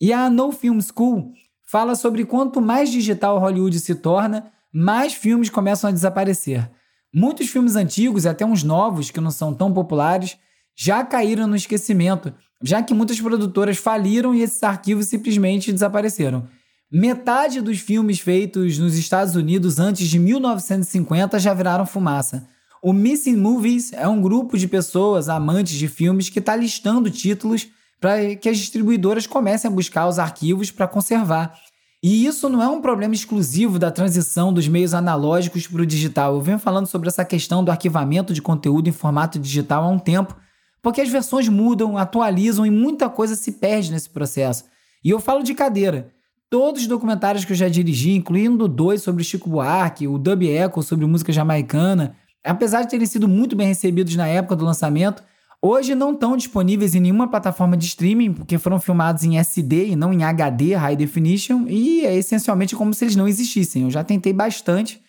E 0.00 0.10
a 0.10 0.30
No 0.30 0.50
Film 0.52 0.80
School 0.80 1.30
fala 1.70 1.94
sobre 1.96 2.24
quanto 2.24 2.62
mais 2.62 2.90
digital 2.90 3.38
Hollywood 3.38 3.78
se 3.78 3.94
torna, 3.94 4.50
mais 4.72 5.12
filmes 5.12 5.50
começam 5.50 5.90
a 5.90 5.92
desaparecer. 5.92 6.70
Muitos 7.14 7.50
filmes 7.50 7.76
antigos 7.76 8.24
e 8.24 8.28
até 8.30 8.46
uns 8.46 8.62
novos 8.62 9.10
que 9.10 9.20
não 9.20 9.30
são 9.30 9.52
tão 9.52 9.70
populares 9.70 10.38
já 10.74 11.04
caíram 11.04 11.46
no 11.46 11.56
esquecimento, 11.56 12.32
já 12.62 12.82
que 12.82 12.94
muitas 12.94 13.20
produtoras 13.20 13.76
faliram 13.76 14.34
e 14.34 14.40
esses 14.40 14.62
arquivos 14.62 15.08
simplesmente 15.08 15.74
desapareceram. 15.74 16.48
Metade 16.94 17.62
dos 17.62 17.78
filmes 17.78 18.20
feitos 18.20 18.78
nos 18.78 18.98
Estados 18.98 19.34
Unidos 19.34 19.78
antes 19.78 20.06
de 20.06 20.18
1950 20.18 21.38
já 21.38 21.54
viraram 21.54 21.86
fumaça. 21.86 22.46
O 22.82 22.92
Missing 22.92 23.34
Movies 23.34 23.94
é 23.94 24.06
um 24.06 24.20
grupo 24.20 24.58
de 24.58 24.68
pessoas 24.68 25.30
amantes 25.30 25.72
de 25.78 25.88
filmes 25.88 26.28
que 26.28 26.38
está 26.38 26.54
listando 26.54 27.10
títulos 27.10 27.66
para 27.98 28.36
que 28.36 28.46
as 28.46 28.58
distribuidoras 28.58 29.26
comecem 29.26 29.70
a 29.70 29.72
buscar 29.72 30.06
os 30.06 30.18
arquivos 30.18 30.70
para 30.70 30.86
conservar. 30.86 31.54
E 32.02 32.26
isso 32.26 32.46
não 32.50 32.62
é 32.62 32.68
um 32.68 32.82
problema 32.82 33.14
exclusivo 33.14 33.78
da 33.78 33.90
transição 33.90 34.52
dos 34.52 34.68
meios 34.68 34.92
analógicos 34.92 35.66
para 35.66 35.80
o 35.80 35.86
digital. 35.86 36.34
Eu 36.34 36.42
venho 36.42 36.58
falando 36.58 36.88
sobre 36.88 37.08
essa 37.08 37.24
questão 37.24 37.64
do 37.64 37.70
arquivamento 37.70 38.34
de 38.34 38.42
conteúdo 38.42 38.90
em 38.90 38.92
formato 38.92 39.38
digital 39.38 39.84
há 39.84 39.88
um 39.88 39.98
tempo, 39.98 40.36
porque 40.82 41.00
as 41.00 41.08
versões 41.08 41.48
mudam, 41.48 41.96
atualizam 41.96 42.66
e 42.66 42.70
muita 42.70 43.08
coisa 43.08 43.34
se 43.34 43.52
perde 43.52 43.90
nesse 43.90 44.10
processo. 44.10 44.66
E 45.02 45.08
eu 45.08 45.20
falo 45.20 45.42
de 45.42 45.54
cadeira. 45.54 46.12
Todos 46.52 46.82
os 46.82 46.86
documentários 46.86 47.46
que 47.46 47.52
eu 47.52 47.56
já 47.56 47.66
dirigi, 47.66 48.12
incluindo 48.12 48.68
dois 48.68 49.00
sobre 49.00 49.24
Chico 49.24 49.48
Buarque, 49.48 50.06
o 50.06 50.18
Dub 50.18 50.42
Echo 50.42 50.82
sobre 50.82 51.06
música 51.06 51.32
jamaicana, 51.32 52.14
apesar 52.44 52.82
de 52.82 52.90
terem 52.90 53.06
sido 53.06 53.26
muito 53.26 53.56
bem 53.56 53.66
recebidos 53.66 54.14
na 54.16 54.28
época 54.28 54.54
do 54.54 54.62
lançamento, 54.62 55.24
Hoje 55.64 55.94
não 55.94 56.12
estão 56.12 56.36
disponíveis 56.36 56.92
em 56.96 57.00
nenhuma 57.00 57.28
plataforma 57.28 57.76
de 57.76 57.86
streaming, 57.86 58.32
porque 58.32 58.58
foram 58.58 58.80
filmados 58.80 59.22
em 59.22 59.38
SD 59.38 59.90
e 59.90 59.96
não 59.96 60.12
em 60.12 60.24
HD, 60.24 60.74
High 60.74 60.96
Definition, 60.96 61.66
e 61.68 62.04
é 62.04 62.16
essencialmente 62.16 62.74
como 62.74 62.92
se 62.92 63.04
eles 63.04 63.14
não 63.14 63.28
existissem. 63.28 63.84
Eu 63.84 63.90
já 63.90 64.02
tentei 64.02 64.32
bastante. 64.32 65.00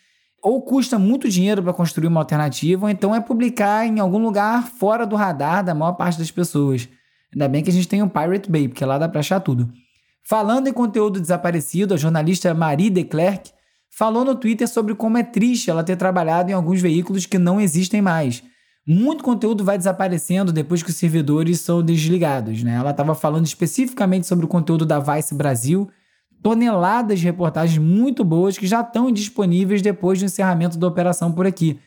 Ou 0.44 0.62
custa 0.62 1.00
muito 1.00 1.28
dinheiro 1.28 1.64
para 1.64 1.74
construir 1.74 2.06
uma 2.06 2.22
alternativa, 2.22 2.86
ou 2.86 2.90
então 2.90 3.16
é 3.16 3.20
publicar 3.20 3.88
em 3.88 4.00
algum 4.00 4.20
lugar 4.20 4.68
fora 4.68 5.08
do 5.08 5.16
radar 5.16 5.64
da 5.64 5.74
maior 5.74 5.94
parte 5.94 6.20
das 6.20 6.30
pessoas. 6.30 6.88
Ainda 7.34 7.48
bem 7.48 7.64
que 7.64 7.72
a 7.72 7.74
gente 7.74 7.88
tem 7.88 8.04
o 8.04 8.10
Pirate 8.10 8.50
Bay, 8.50 8.68
porque 8.68 8.86
lá 8.86 9.00
dá 9.00 9.10
para 9.10 9.22
achar 9.22 9.40
tudo. 9.40 9.74
Falando 10.26 10.68
em 10.68 10.74
conteúdo 10.74 11.20
desaparecido, 11.20 11.94
a 11.94 11.98
jornalista 11.98 12.54
Marie 12.54 12.90
de 12.90 13.04
Klerk 13.04 13.52
falou 13.90 14.24
no 14.24 14.36
Twitter 14.36 14.68
sobre 14.68 14.96
como 14.96 15.18
é 15.18 15.24
triste 15.24 15.70
ela 15.70 15.84
ter 15.84 15.96
trabalhado 15.96 16.50
em 16.50 16.54
alguns 16.54 16.82
veículos 16.82 17.26
que 17.26 17.38
não 17.38 17.60
existem 17.60 18.02
mais 18.02 18.44
muito 18.86 19.24
conteúdo 19.24 19.64
vai 19.64 19.78
desaparecendo 19.78 20.52
depois 20.52 20.84
que 20.84 20.90
os 20.90 20.98
servidores 20.98 21.62
são 21.62 21.82
desligados. 21.82 22.64
Né? 22.64 22.76
Ela 22.76 22.92
estava 22.92 23.16
falando 23.16 23.46
especificamente 23.46 24.28
sobre 24.28 24.46
o 24.46 24.48
conteúdo 24.48 24.86
da 24.86 25.00
Vice 25.00 25.34
Brasil, 25.34 25.90
toneladas 26.42 27.20
de 27.20 27.26
reportagens 27.26 27.78
muito 27.78 28.24
boas 28.26 28.58
que 28.58 28.68
já 28.68 28.82
estão 28.82 29.10
disponíveis 29.10 29.82
depois 29.82 30.20
do 30.20 30.26
encerramento 30.26 30.78
da 30.78 30.88
operação 30.88 31.32
por 31.32 31.48
aqui. 31.48 31.80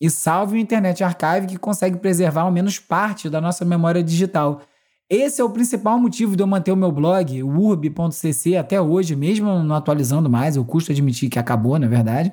E 0.00 0.08
salve 0.08 0.56
o 0.56 0.58
Internet 0.60 1.02
Archive 1.02 1.48
que 1.48 1.58
consegue 1.58 1.98
preservar 1.98 2.42
ao 2.42 2.52
menos 2.52 2.78
parte 2.78 3.28
da 3.28 3.40
nossa 3.40 3.64
memória 3.64 4.02
digital. 4.02 4.62
Esse 5.08 5.40
é 5.40 5.44
o 5.44 5.50
principal 5.50 5.98
motivo 5.98 6.34
de 6.34 6.42
eu 6.42 6.46
manter 6.46 6.72
o 6.72 6.76
meu 6.76 6.90
blog, 6.90 7.42
o 7.42 7.48
urb.cc, 7.48 8.56
até 8.56 8.80
hoje, 8.80 9.14
mesmo 9.14 9.62
não 9.62 9.74
atualizando 9.74 10.30
mais, 10.30 10.56
eu 10.56 10.64
custo 10.64 10.92
admitir 10.92 11.28
que 11.28 11.38
acabou, 11.38 11.78
na 11.78 11.86
verdade, 11.86 12.32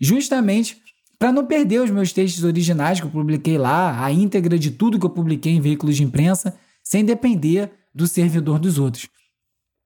justamente 0.00 0.82
para 1.18 1.32
não 1.32 1.46
perder 1.46 1.80
os 1.80 1.90
meus 1.90 2.12
textos 2.12 2.44
originais 2.44 3.00
que 3.00 3.06
eu 3.06 3.10
publiquei 3.10 3.58
lá, 3.58 4.04
a 4.04 4.12
íntegra 4.12 4.58
de 4.58 4.70
tudo 4.70 4.98
que 4.98 5.06
eu 5.06 5.10
publiquei 5.10 5.52
em 5.52 5.60
veículos 5.60 5.96
de 5.96 6.04
imprensa, 6.04 6.56
sem 6.82 7.04
depender 7.04 7.70
do 7.94 8.06
servidor 8.06 8.58
dos 8.58 8.78
outros. 8.78 9.08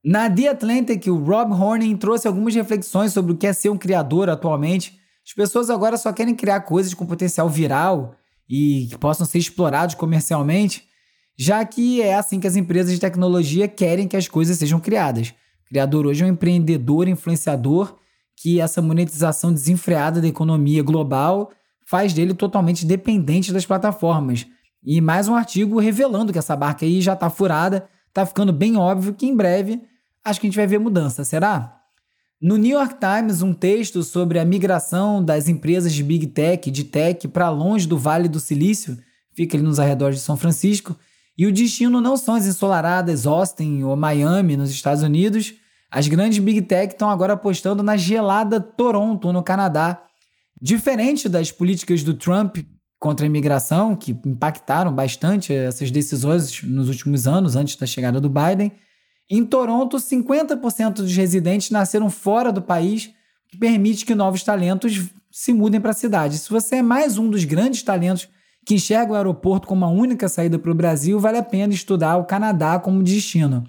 Na 0.05 0.29
The 0.29 0.49
Atlantic, 0.49 1.07
o 1.07 1.17
Rob 1.17 1.53
Horning 1.53 1.97
trouxe 1.97 2.27
algumas 2.27 2.55
reflexões 2.55 3.13
sobre 3.13 3.33
o 3.33 3.37
que 3.37 3.47
é 3.47 3.53
ser 3.53 3.71
um 3.71 3.79
criador 3.79 4.29
atualmente. 4.29 4.99
As 5.25 5.33
pessoas 5.33 5.71
agora 5.71 5.97
só 5.97 6.13
querem 6.13 6.35
criar 6.35 6.61
coisas 6.63 6.93
com 6.93 7.07
potencial 7.07 7.49
viral 7.49 8.15
e 8.49 8.89
que 8.91 8.99
possam 8.99 9.25
ser 9.25 9.39
explorados 9.39 9.95
comercialmente, 9.95 10.85
já 11.43 11.65
que 11.65 12.01
é 12.01 12.15
assim 12.15 12.39
que 12.39 12.47
as 12.47 12.55
empresas 12.55 12.93
de 12.93 13.01
tecnologia 13.01 13.67
querem 13.67 14.07
que 14.07 14.17
as 14.17 14.29
coisas 14.29 14.57
sejam 14.57 14.79
criadas. 14.79 15.31
O 15.65 15.69
criador 15.71 16.07
hoje 16.07 16.23
é 16.23 16.27
um 16.27 16.31
empreendedor, 16.31 17.09
influenciador 17.09 17.99
que 18.37 18.61
essa 18.61 18.81
monetização 18.81 19.53
desenfreada 19.53 20.21
da 20.21 20.29
economia 20.29 20.85
global 20.85 21.51
faz 21.85 22.13
dele 22.13 22.33
totalmente 22.33 22.87
dependente 22.87 23.53
das 23.53 23.67
plataformas. 23.67 24.47
E 24.85 25.01
mais 25.01 25.27
um 25.27 25.35
artigo 25.35 25.81
revelando 25.81 26.33
que 26.33 26.39
essa 26.39 26.55
barca 26.55 26.87
aí 26.87 27.01
já 27.01 27.15
está 27.15 27.29
furada, 27.29 27.89
está 28.07 28.25
ficando 28.25 28.53
bem 28.53 28.77
óbvio 28.77 29.13
que 29.13 29.27
em 29.27 29.35
breve 29.35 29.83
acho 30.25 30.41
que 30.41 30.47
a 30.47 30.49
gente 30.49 30.57
vai 30.57 30.69
ver 30.69 30.79
mudança, 30.79 31.25
será? 31.25 31.77
No 32.41 32.57
New 32.57 32.79
York 32.79 32.99
Times, 33.01 33.43
um 33.43 33.53
texto 33.53 34.05
sobre 34.05 34.39
a 34.39 34.45
migração 34.45 35.25
das 35.25 35.49
empresas 35.49 35.93
de 35.93 36.05
Big 36.05 36.29
Tech, 36.29 36.71
de 36.71 36.85
tech, 36.85 37.27
para 37.27 37.51
longe 37.51 37.89
do 37.89 37.99
Vale 37.99 38.29
do 38.29 38.39
Silício, 38.39 38.97
fica 39.35 39.57
ali 39.57 39.65
nos 39.65 39.81
arredores 39.81 40.19
de 40.19 40.23
São 40.23 40.37
Francisco, 40.37 40.97
e 41.37 41.47
o 41.47 41.53
destino 41.53 42.01
não 42.01 42.17
são 42.17 42.35
as 42.35 42.47
ensolaradas 42.47 43.27
Austin 43.27 43.83
ou 43.83 43.97
Miami, 43.97 44.57
nos 44.57 44.71
Estados 44.71 45.03
Unidos, 45.03 45.55
as 45.91 46.09
grandes 46.09 46.39
Big 46.39 46.63
Tech 46.63 46.93
estão 46.93 47.11
agora 47.11 47.35
apostando 47.35 47.83
na 47.83 47.97
gelada 47.97 48.61
Toronto, 48.61 49.33
no 49.33 49.43
Canadá. 49.43 50.03
Diferente 50.61 51.29
das 51.29 51.51
políticas 51.53 52.03
do 52.03 52.15
Trump 52.15 52.59
contra 52.99 53.27
a 53.27 53.29
imigração, 53.29 53.97
que 53.97 54.17
impactaram 54.25 54.95
bastante 54.95 55.53
essas 55.53 55.91
decisões 55.91 56.63
nos 56.63 56.89
últimos 56.89 57.27
anos, 57.27 57.57
antes 57.57 57.77
da 57.77 57.85
chegada 57.85 58.21
do 58.21 58.31
Biden, 58.31 58.73
em 59.29 59.45
Toronto, 59.45 59.97
50% 59.97 60.95
dos 60.95 61.17
residentes 61.17 61.71
nasceram 61.71 62.11
fora 62.11 62.53
do 62.53 62.63
país, 62.63 63.07
o 63.47 63.51
que 63.51 63.57
permite 63.57 64.05
que 64.05 64.15
novos 64.15 64.43
talentos 64.43 65.09
se 65.31 65.53
mudem 65.53 65.81
para 65.81 65.91
a 65.91 65.95
cidade. 65.95 66.39
Se 66.39 66.51
você 66.51 66.77
é 66.77 66.83
mais 66.83 67.19
um 67.19 67.29
dos 67.29 67.45
grandes 67.45 67.83
talentos 67.83 68.29
que 68.65 68.75
enxerga 68.75 69.13
o 69.13 69.17
aeroporto 69.17 69.67
como 69.67 69.85
a 69.85 69.89
única 69.89 70.29
saída 70.29 70.59
para 70.59 70.71
o 70.71 70.75
Brasil, 70.75 71.19
vale 71.19 71.39
a 71.39 71.43
pena 71.43 71.75
estudar 71.75 72.17
o 72.17 72.25
Canadá 72.25 72.79
como 72.79 73.03
destino. 73.03 73.65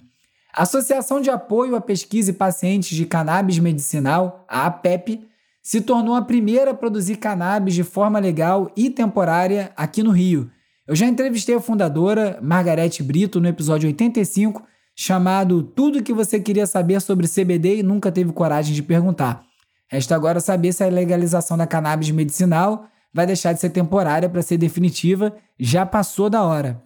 A 0.55 0.63
Associação 0.63 1.19
de 1.19 1.31
Apoio 1.31 1.75
à 1.75 1.81
Pesquisa 1.81 2.29
e 2.29 2.33
Pacientes 2.33 2.95
de 2.95 3.05
Cannabis 3.05 3.57
Medicinal, 3.57 4.45
a 4.47 4.67
APEP, 4.67 5.27
se 5.63 5.81
tornou 5.81 6.13
a 6.13 6.21
primeira 6.21 6.71
a 6.71 6.75
produzir 6.75 7.15
cannabis 7.15 7.73
de 7.73 7.83
forma 7.83 8.19
legal 8.19 8.71
e 8.75 8.89
temporária 8.89 9.71
aqui 9.75 10.03
no 10.03 10.12
Rio. 10.12 10.51
Eu 10.85 10.95
já 10.95 11.07
entrevistei 11.07 11.55
a 11.55 11.62
fundadora, 11.62 12.38
Margarete 12.41 13.01
Brito, 13.01 13.39
no 13.39 13.47
episódio 13.47 13.88
85, 13.88 14.62
chamado 14.95 15.63
Tudo 15.63 16.00
o 16.00 16.03
que 16.03 16.13
você 16.13 16.39
queria 16.39 16.67
saber 16.67 17.01
sobre 17.01 17.27
CBD 17.27 17.77
e 17.77 17.83
nunca 17.83 18.12
teve 18.12 18.31
coragem 18.33 18.75
de 18.75 18.83
perguntar. 18.83 19.43
Resta 19.88 20.15
agora 20.15 20.39
saber 20.39 20.73
se 20.73 20.83
a 20.83 20.88
legalização 20.88 21.57
da 21.57 21.65
cannabis 21.65 22.12
medicinal 22.12 22.85
vai 23.13 23.25
deixar 23.25 23.53
de 23.53 23.60
ser 23.60 23.70
temporária 23.70 24.27
para 24.27 24.41
ser 24.41 24.58
definitiva. 24.58 25.36
Já 25.60 25.86
passou 25.86 26.29
da 26.29 26.43
hora. 26.43 26.82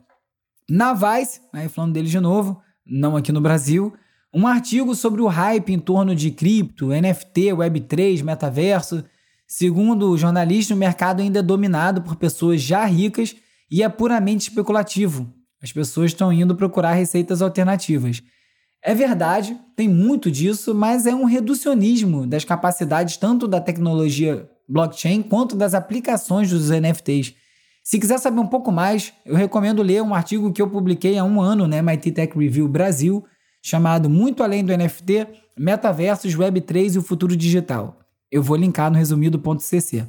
Na 0.69 0.93
Vice, 0.93 1.39
aí 1.53 1.69
falando 1.69 1.93
dele 1.93 2.09
de 2.09 2.19
novo, 2.19 2.61
não 2.85 3.15
aqui 3.15 3.31
no 3.31 3.39
Brasil, 3.39 3.93
um 4.33 4.45
artigo 4.45 4.93
sobre 4.93 5.21
o 5.21 5.27
hype 5.27 5.71
em 5.71 5.79
torno 5.79 6.13
de 6.13 6.29
cripto, 6.31 6.89
NFT, 6.89 7.53
Web3, 7.53 8.21
metaverso. 8.23 9.03
Segundo 9.47 10.11
o 10.11 10.17
jornalista, 10.17 10.73
o 10.73 10.77
mercado 10.77 11.21
ainda 11.21 11.39
é 11.39 11.43
dominado 11.43 12.01
por 12.01 12.17
pessoas 12.17 12.61
já 12.61 12.83
ricas 12.83 13.35
e 13.71 13.81
é 13.81 13.87
puramente 13.87 14.49
especulativo. 14.49 15.33
As 15.63 15.71
pessoas 15.71 16.11
estão 16.11 16.31
indo 16.31 16.55
procurar 16.55 16.93
receitas 16.93 17.41
alternativas. 17.41 18.21
É 18.83 18.93
verdade, 18.93 19.57
tem 19.75 19.87
muito 19.87 20.29
disso, 20.29 20.75
mas 20.75 21.05
é 21.05 21.15
um 21.15 21.25
reducionismo 21.25 22.27
das 22.27 22.43
capacidades 22.43 23.17
tanto 23.17 23.47
da 23.47 23.59
tecnologia 23.59 24.49
blockchain 24.67 25.21
quanto 25.21 25.55
das 25.55 25.73
aplicações 25.73 26.49
dos 26.49 26.69
NFTs. 26.69 27.33
Se 27.83 27.99
quiser 27.99 28.19
saber 28.19 28.39
um 28.39 28.47
pouco 28.47 28.71
mais, 28.71 29.13
eu 29.25 29.35
recomendo 29.35 29.81
ler 29.81 30.01
um 30.03 30.13
artigo 30.13 30.51
que 30.51 30.61
eu 30.61 30.69
publiquei 30.69 31.17
há 31.17 31.23
um 31.23 31.39
ano 31.39 31.67
na 31.67 31.77
MIT 31.77 32.11
Tech 32.11 32.37
Review 32.37 32.67
Brasil, 32.67 33.23
chamado 33.61 34.09
Muito 34.09 34.43
Além 34.43 34.63
do 34.63 34.75
NFT, 34.75 35.25
Metaversos, 35.57 36.35
Web3 36.35 36.95
e 36.95 36.97
o 36.97 37.01
Futuro 37.01 37.35
Digital. 37.35 37.97
Eu 38.29 38.43
vou 38.43 38.57
linkar 38.57 38.91
no 38.91 38.97
resumido.cc. 38.97 40.05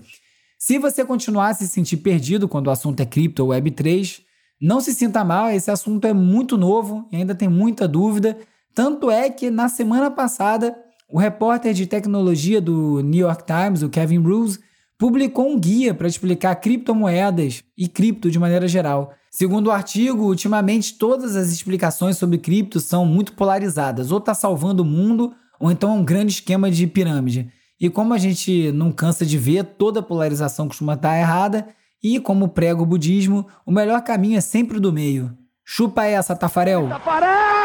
Se 0.58 0.76
você 0.76 1.04
continuar 1.04 1.50
a 1.50 1.54
se 1.54 1.68
sentir 1.68 1.98
perdido 1.98 2.48
quando 2.48 2.66
o 2.66 2.70
assunto 2.70 3.00
é 3.00 3.06
cripto 3.06 3.44
ou 3.44 3.50
Web3, 3.50 4.22
não 4.60 4.80
se 4.80 4.92
sinta 4.92 5.22
mal, 5.22 5.48
esse 5.50 5.70
assunto 5.70 6.04
é 6.04 6.12
muito 6.12 6.56
novo 6.56 7.08
e 7.12 7.16
ainda 7.16 7.32
tem 7.32 7.48
muita 7.48 7.86
dúvida. 7.86 8.36
Tanto 8.74 9.08
é 9.08 9.30
que 9.30 9.50
na 9.50 9.68
semana 9.68 10.10
passada, 10.10 10.76
o 11.08 11.18
repórter 11.18 11.72
de 11.72 11.86
tecnologia 11.86 12.60
do 12.60 13.00
New 13.00 13.26
York 13.26 13.44
Times, 13.46 13.82
o 13.82 13.88
Kevin 13.88 14.20
Bruce, 14.20 14.60
publicou 14.98 15.48
um 15.48 15.58
guia 15.58 15.94
para 15.94 16.08
explicar 16.08 16.54
criptomoedas 16.56 17.62
e 17.76 17.88
cripto 17.88 18.30
de 18.30 18.38
maneira 18.38 18.68
geral. 18.68 19.14
Segundo 19.30 19.68
o 19.68 19.70
artigo, 19.70 20.24
ultimamente 20.24 20.98
todas 20.98 21.36
as 21.36 21.50
explicações 21.50 22.18
sobre 22.18 22.38
cripto 22.38 22.80
são 22.80 23.06
muito 23.06 23.32
polarizadas, 23.32 24.10
ou 24.10 24.18
está 24.18 24.34
salvando 24.34 24.82
o 24.82 24.86
mundo, 24.86 25.32
ou 25.60 25.70
então 25.70 25.90
é 25.90 25.94
um 25.94 26.04
grande 26.04 26.32
esquema 26.32 26.70
de 26.70 26.86
pirâmide. 26.86 27.50
E 27.80 27.88
como 27.88 28.12
a 28.12 28.18
gente 28.18 28.72
não 28.72 28.90
cansa 28.90 29.24
de 29.24 29.38
ver, 29.38 29.64
toda 29.64 30.02
polarização 30.02 30.66
costuma 30.66 30.94
estar 30.94 31.16
errada, 31.16 31.68
e 32.02 32.18
como 32.20 32.48
prega 32.48 32.82
o 32.82 32.86
budismo, 32.86 33.46
o 33.64 33.70
melhor 33.70 34.02
caminho 34.02 34.36
é 34.36 34.40
sempre 34.40 34.78
o 34.78 34.80
do 34.80 34.92
meio. 34.92 35.36
Chupa 35.64 36.04
essa, 36.04 36.34
Tafarel! 36.34 36.88
Tafarel! 36.88 37.57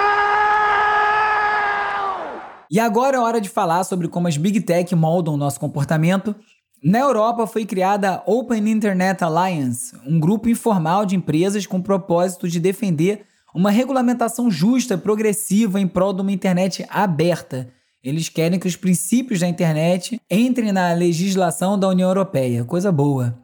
E 2.73 2.79
agora 2.79 3.17
é 3.17 3.19
hora 3.19 3.39
de 3.39 3.49
falar 3.49 3.83
sobre 3.83 4.07
como 4.07 4.27
as 4.27 4.35
Big 4.35 4.59
Tech 4.61 4.95
moldam 4.95 5.35
o 5.35 5.37
nosso 5.37 5.59
comportamento. 5.59 6.35
Na 6.83 6.97
Europa 6.97 7.45
foi 7.45 7.67
criada 7.67 8.15
a 8.15 8.23
Open 8.25 8.67
Internet 8.67 9.23
Alliance, 9.23 9.95
um 10.07 10.19
grupo 10.19 10.49
informal 10.49 11.05
de 11.05 11.15
empresas 11.15 11.67
com 11.67 11.77
o 11.77 11.83
propósito 11.83 12.49
de 12.49 12.59
defender 12.59 13.27
uma 13.53 13.69
regulamentação 13.69 14.49
justa, 14.49 14.97
progressiva 14.97 15.79
em 15.79 15.87
prol 15.87 16.13
de 16.13 16.21
uma 16.23 16.31
internet 16.31 16.83
aberta. 16.89 17.69
Eles 18.03 18.27
querem 18.27 18.57
que 18.57 18.67
os 18.67 18.75
princípios 18.75 19.41
da 19.41 19.47
internet 19.47 20.19
entrem 20.27 20.71
na 20.71 20.93
legislação 20.93 21.77
da 21.77 21.87
União 21.87 22.09
Europeia, 22.09 22.65
coisa 22.65 22.91
boa. 22.91 23.37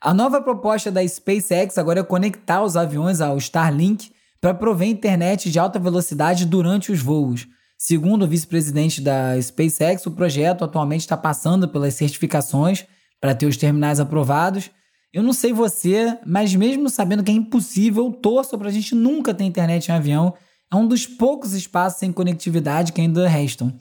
A 0.00 0.14
nova 0.14 0.40
proposta 0.40 0.92
da 0.92 1.04
SpaceX 1.04 1.76
agora 1.76 1.98
é 1.98 2.04
conectar 2.04 2.62
os 2.62 2.76
aviões 2.76 3.20
ao 3.20 3.36
Starlink 3.36 4.12
para 4.40 4.54
prover 4.54 4.86
internet 4.86 5.50
de 5.50 5.58
alta 5.58 5.76
velocidade 5.76 6.46
durante 6.46 6.92
os 6.92 7.02
voos. 7.02 7.48
Segundo 7.78 8.22
o 8.24 8.28
vice-presidente 8.28 9.00
da 9.00 9.40
SpaceX, 9.40 10.06
o 10.06 10.10
projeto 10.10 10.64
atualmente 10.64 11.02
está 11.02 11.16
passando 11.16 11.68
pelas 11.68 11.94
certificações 11.94 12.86
para 13.20 13.34
ter 13.34 13.46
os 13.46 13.56
terminais 13.56 14.00
aprovados. 14.00 14.70
Eu 15.12 15.22
não 15.22 15.32
sei 15.32 15.52
você, 15.52 16.18
mas 16.26 16.54
mesmo 16.54 16.88
sabendo 16.88 17.22
que 17.22 17.30
é 17.30 17.34
impossível, 17.34 18.10
torço 18.10 18.56
para 18.58 18.68
a 18.68 18.72
gente 18.72 18.94
nunca 18.94 19.34
ter 19.34 19.44
internet 19.44 19.88
em 19.88 19.92
avião. 19.92 20.34
É 20.72 20.76
um 20.76 20.86
dos 20.86 21.06
poucos 21.06 21.52
espaços 21.52 22.00
sem 22.00 22.12
conectividade 22.12 22.92
que 22.92 23.00
ainda 23.00 23.28
restam. 23.28 23.72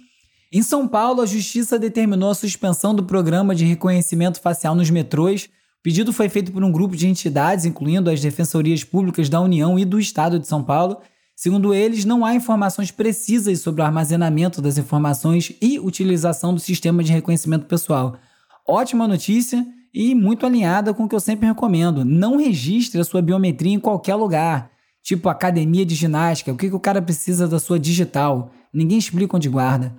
Em 0.51 0.61
São 0.61 0.87
Paulo, 0.87 1.21
a 1.21 1.25
Justiça 1.25 1.79
determinou 1.79 2.29
a 2.29 2.35
suspensão 2.35 2.93
do 2.93 3.03
programa 3.03 3.55
de 3.55 3.65
reconhecimento 3.65 4.39
facial 4.39 4.75
nos 4.75 4.89
metrôs. 4.89 5.45
O 5.79 5.83
pedido 5.83 6.13
foi 6.13 6.29
feito 6.29 6.51
por 6.51 6.63
um 6.63 6.71
grupo 6.71 6.95
de 6.95 7.07
entidades, 7.07 7.65
incluindo 7.65 8.09
as 8.09 8.21
defensorias 8.21 8.83
públicas 8.83 9.29
da 9.29 9.41
União 9.41 9.77
e 9.79 9.83
do 9.83 9.99
Estado 9.99 10.39
de 10.39 10.47
São 10.47 10.63
Paulo, 10.63 11.01
Segundo 11.35 11.73
eles, 11.73 12.05
não 12.05 12.23
há 12.23 12.33
informações 12.33 12.91
precisas 12.91 13.59
sobre 13.59 13.81
o 13.81 13.85
armazenamento 13.85 14.61
das 14.61 14.77
informações 14.77 15.51
e 15.61 15.77
utilização 15.79 16.53
do 16.53 16.61
sistema 16.61 17.03
de 17.03 17.11
reconhecimento 17.11 17.65
pessoal. 17.65 18.17
Ótima 18.65 19.05
notícia 19.05 19.65
e 19.93 20.15
muito 20.15 20.45
alinhada 20.45 20.93
com 20.93 21.03
o 21.03 21.09
que 21.09 21.15
eu 21.15 21.19
sempre 21.19 21.45
recomendo. 21.45 22.05
Não 22.05 22.37
registre 22.37 23.01
a 23.01 23.03
sua 23.03 23.21
biometria 23.21 23.73
em 23.73 23.79
qualquer 23.79 24.15
lugar, 24.15 24.71
tipo 25.03 25.27
academia 25.27 25.85
de 25.85 25.93
ginástica. 25.93 26.53
O 26.53 26.57
que, 26.57 26.69
que 26.69 26.75
o 26.75 26.79
cara 26.79 27.01
precisa 27.01 27.47
da 27.49 27.59
sua 27.59 27.77
digital? 27.77 28.51
Ninguém 28.73 28.97
explica 28.97 29.35
onde 29.35 29.49
guarda. 29.49 29.93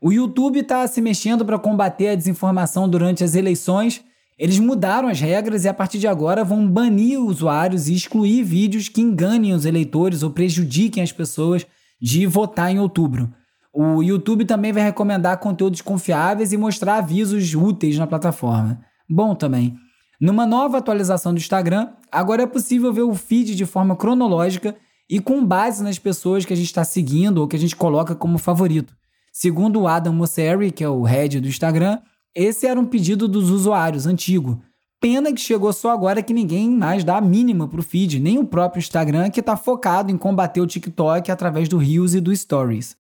O 0.00 0.12
YouTube 0.12 0.58
está 0.58 0.86
se 0.88 1.00
mexendo 1.00 1.44
para 1.44 1.58
combater 1.58 2.08
a 2.08 2.14
desinformação 2.16 2.88
durante 2.88 3.22
as 3.22 3.36
eleições 3.36 4.04
eles 4.38 4.58
mudaram 4.58 5.08
as 5.08 5.20
regras 5.20 5.64
e 5.64 5.68
a 5.68 5.74
partir 5.74 5.98
de 5.98 6.08
agora 6.08 6.42
vão 6.42 6.68
banir 6.68 7.20
usuários 7.20 7.88
e 7.88 7.94
excluir 7.94 8.42
vídeos 8.42 8.88
que 8.88 9.00
enganem 9.00 9.52
os 9.52 9.64
eleitores 9.64 10.22
ou 10.22 10.30
prejudiquem 10.30 11.02
as 11.02 11.12
pessoas 11.12 11.66
de 12.00 12.26
votar 12.26 12.70
em 12.70 12.78
outubro. 12.78 13.32
O 13.72 14.02
YouTube 14.02 14.44
também 14.44 14.72
vai 14.72 14.82
recomendar 14.82 15.38
conteúdos 15.38 15.80
confiáveis 15.80 16.52
e 16.52 16.56
mostrar 16.56 16.98
avisos 16.98 17.54
úteis 17.54 17.98
na 17.98 18.06
plataforma. 18.06 18.80
Bom 19.08 19.34
também. 19.34 19.76
Numa 20.20 20.46
nova 20.46 20.78
atualização 20.78 21.32
do 21.32 21.38
Instagram, 21.38 21.88
agora 22.10 22.42
é 22.42 22.46
possível 22.46 22.92
ver 22.92 23.02
o 23.02 23.14
feed 23.14 23.54
de 23.54 23.66
forma 23.66 23.96
cronológica 23.96 24.76
e 25.10 25.20
com 25.20 25.44
base 25.44 25.82
nas 25.82 25.98
pessoas 25.98 26.44
que 26.44 26.52
a 26.52 26.56
gente 26.56 26.66
está 26.66 26.84
seguindo 26.84 27.38
ou 27.38 27.48
que 27.48 27.56
a 27.56 27.58
gente 27.58 27.76
coloca 27.76 28.14
como 28.14 28.38
favorito. 28.38 28.94
Segundo 29.32 29.80
o 29.80 29.88
Adam 29.88 30.12
Mosseri, 30.12 30.70
que 30.70 30.84
é 30.84 30.88
o 30.88 31.02
head 31.02 31.40
do 31.40 31.48
Instagram, 31.48 31.98
esse 32.34 32.66
era 32.66 32.78
um 32.78 32.86
pedido 32.86 33.28
dos 33.28 33.50
usuários 33.50 34.06
antigo. 34.06 34.60
Pena 35.00 35.32
que 35.32 35.40
chegou 35.40 35.72
só 35.72 35.90
agora 35.90 36.22
que 36.22 36.32
ninguém 36.32 36.70
mais 36.70 37.04
dá 37.04 37.18
a 37.18 37.20
mínima 37.20 37.68
pro 37.68 37.82
feed, 37.82 38.18
nem 38.18 38.38
o 38.38 38.46
próprio 38.46 38.80
Instagram, 38.80 39.30
que 39.30 39.40
está 39.40 39.56
focado 39.56 40.10
em 40.10 40.16
combater 40.16 40.60
o 40.60 40.66
TikTok 40.66 41.30
através 41.30 41.68
do 41.68 41.76
Reels 41.76 42.14
e 42.14 42.20
do 42.20 42.34
Stories. 42.34 42.96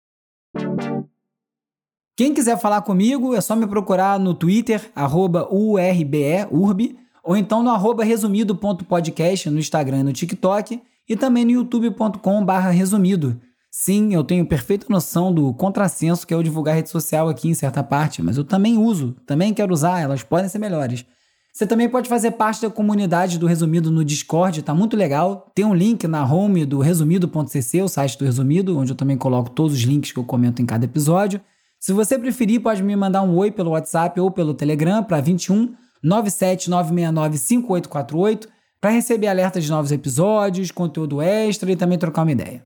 Quem 2.16 2.34
quiser 2.34 2.60
falar 2.60 2.82
comigo 2.82 3.34
é 3.34 3.42
só 3.42 3.56
me 3.56 3.66
procurar 3.66 4.20
no 4.20 4.34
Twitter, 4.34 4.92
arroba 4.96 5.48
URBE, 5.52 6.46
URB, 6.52 6.96
ou 7.24 7.36
então 7.36 7.64
no 7.64 7.72
arroba 7.72 8.04
resumido.podcast 8.04 9.50
no 9.50 9.58
Instagram 9.58 10.02
e 10.02 10.04
no 10.04 10.14
TikTok, 10.14 10.82
e 11.10 11.16
também 11.16 11.46
no 11.46 11.52
youtube.com 11.52 12.46
resumido. 12.72 13.42
Sim, 13.76 14.14
eu 14.14 14.24
tenho 14.24 14.46
perfeita 14.46 14.86
noção 14.88 15.34
do 15.34 15.52
contrassenso 15.52 16.28
que 16.28 16.34
é 16.34 16.38
o 16.38 16.44
divulgar 16.44 16.76
rede 16.76 16.92
social 16.92 17.28
aqui 17.28 17.50
em 17.50 17.56
certa 17.56 17.84
parte, 17.84 18.22
mas 18.22 18.38
eu 18.38 18.44
também 18.44 18.78
uso, 18.78 19.16
também 19.26 19.52
quero 19.52 19.74
usar, 19.74 20.00
elas 20.00 20.22
podem 20.22 20.48
ser 20.48 20.60
melhores. 20.60 21.04
Você 21.52 21.66
também 21.66 21.90
pode 21.90 22.08
fazer 22.08 22.32
parte 22.32 22.62
da 22.62 22.70
comunidade 22.70 23.40
do 23.40 23.48
Resumido 23.48 23.90
no 23.90 24.06
Discord, 24.06 24.62
tá 24.62 24.76
muito 24.76 24.96
legal. 24.96 25.52
Tem 25.56 25.66
um 25.66 25.74
link 25.74 26.08
na 26.08 26.24
home 26.24 26.68
do 26.68 26.82
resumido.cc, 26.82 27.82
o 27.82 27.88
site 27.88 28.16
do 28.16 28.26
Resumido, 28.26 28.78
onde 28.78 28.92
eu 28.92 28.96
também 28.96 29.18
coloco 29.18 29.50
todos 29.50 29.74
os 29.74 29.82
links 29.82 30.12
que 30.12 30.20
eu 30.20 30.24
comento 30.24 30.62
em 30.62 30.68
cada 30.68 30.86
episódio. 30.86 31.42
Se 31.80 31.92
você 31.94 32.20
preferir, 32.20 32.62
pode 32.62 32.84
me 32.84 32.96
mandar 32.96 33.24
um 33.24 33.36
oi 33.36 33.50
pelo 33.50 33.72
WhatsApp 33.72 34.20
ou 34.20 34.30
pelo 34.30 34.54
Telegram 34.54 35.04
para 35.04 35.20
21 35.20 35.74
96969 36.04 37.40
5848 37.40 38.48
para 38.80 38.92
receber 38.92 39.30
alertas 39.30 39.64
de 39.64 39.72
novos 39.72 39.92
episódios, 39.92 40.70
conteúdo 40.70 41.20
extra 41.24 41.72
e 41.72 41.76
também 41.76 41.98
trocar 41.98 42.22
uma 42.22 42.32
ideia. 42.32 42.62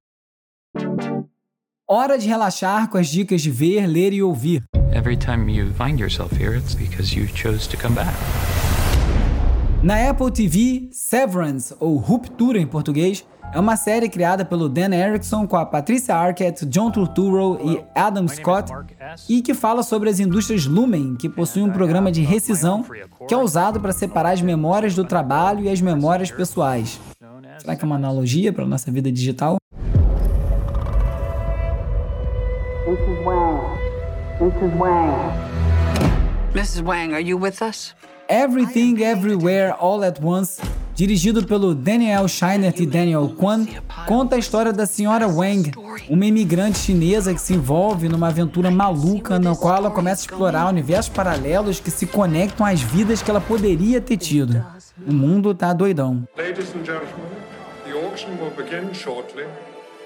Hora 1.89 2.17
de 2.17 2.27
relaxar 2.27 2.89
com 2.89 2.97
as 2.97 3.07
dicas 3.07 3.41
de 3.41 3.49
ver, 3.49 3.87
ler 3.87 4.11
e 4.11 4.21
ouvir. 4.21 4.63
Every 4.93 5.15
time 5.15 5.51
you 5.51 5.73
find 5.73 5.99
yourself 5.99 6.35
here, 6.35 6.57
it's 6.57 6.75
because 6.75 7.17
you 7.17 7.27
chose 7.27 7.67
to 7.69 7.77
come 7.77 7.95
back. 7.95 8.13
Na 9.81 10.09
Apple 10.09 10.31
TV, 10.31 10.89
Severance, 10.91 11.73
ou 11.79 11.97
Ruptura 11.97 12.59
em 12.59 12.67
português, 12.67 13.25
é 13.53 13.59
uma 13.59 13.77
série 13.77 14.09
criada 14.09 14.43
pelo 14.43 14.67
Dan 14.67 14.93
Erickson 14.93 15.47
com 15.47 15.55
a 15.55 15.65
Patricia 15.65 16.15
Arquette, 16.15 16.65
John 16.65 16.91
Turturro 16.91 17.57
e 17.63 17.81
Adam 17.95 18.27
Scott 18.27 18.71
e 19.29 19.41
que 19.41 19.53
fala 19.53 19.83
sobre 19.83 20.09
as 20.09 20.19
indústrias 20.19 20.65
Lumen, 20.65 21.15
que 21.15 21.29
possuem 21.29 21.65
um 21.65 21.71
programa 21.71 22.11
de 22.11 22.21
rescisão 22.21 22.83
que 23.27 23.33
é 23.33 23.37
usado 23.37 23.79
para 23.79 23.93
separar 23.93 24.31
as 24.31 24.41
memórias 24.41 24.93
do 24.93 25.05
trabalho 25.05 25.63
e 25.63 25.69
as 25.69 25.79
memórias 25.79 26.29
pessoais. 26.29 26.99
Será 27.59 27.75
que 27.75 27.83
é 27.83 27.85
uma 27.85 27.95
analogia 27.95 28.51
para 28.51 28.63
a 28.63 28.67
nossa 28.67 28.91
vida 28.91 29.11
digital? 29.11 29.57
Mrs. 32.87 33.25
Wang. 33.25 33.77
Mrs. 34.39 34.77
Wang. 34.77 35.33
Mrs. 36.53 36.81
Wang, 36.83 37.13
are 37.13 37.19
you 37.19 37.35
with 37.35 37.61
us? 37.61 37.93
Everything 38.29 39.03
Everywhere 39.03 39.73
All 39.77 40.05
at 40.05 40.21
Once, 40.23 40.61
dirigido 40.95 41.45
pelo 41.45 41.75
Daniel 41.75 42.29
Scheinert 42.29 42.79
e 42.79 42.85
Daniel 42.85 43.27
Kwan, 43.37 43.67
conta 44.07 44.37
a 44.37 44.39
história 44.39 44.71
da 44.71 44.85
senhora 44.85 45.27
Wang, 45.27 45.69
uma 46.09 46.25
imigrante 46.25 46.79
chinesa 46.79 47.33
que 47.33 47.41
se 47.41 47.55
envolve 47.55 48.07
numa 48.07 48.29
aventura 48.29 48.71
maluca 48.71 49.37
na 49.37 49.53
qual 49.53 49.75
ela 49.75 49.91
começa 49.91 50.21
a 50.21 50.23
explorar 50.23 50.69
universos 50.69 51.09
paralelos 51.09 51.81
que 51.81 51.91
se 51.91 52.05
conectam 52.05 52.65
às 52.65 52.81
vidas 52.81 53.21
que 53.21 53.29
ela 53.29 53.41
poderia 53.41 53.99
ter 53.99 54.15
tido. 54.15 54.65
O 55.05 55.11
mundo 55.11 55.53
tá 55.53 55.73
doidão. 55.73 56.25
Ladies 56.37 56.73
and 56.73 56.85
gentlemen, 56.85 57.27
the 57.85 57.91
auction 58.07 58.31
will 58.39 58.51
begin 58.55 58.93
shortly. 58.93 59.43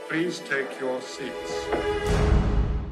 Please 0.10 0.42
take 0.50 0.68
your 0.82 1.00
seats. 1.00 2.41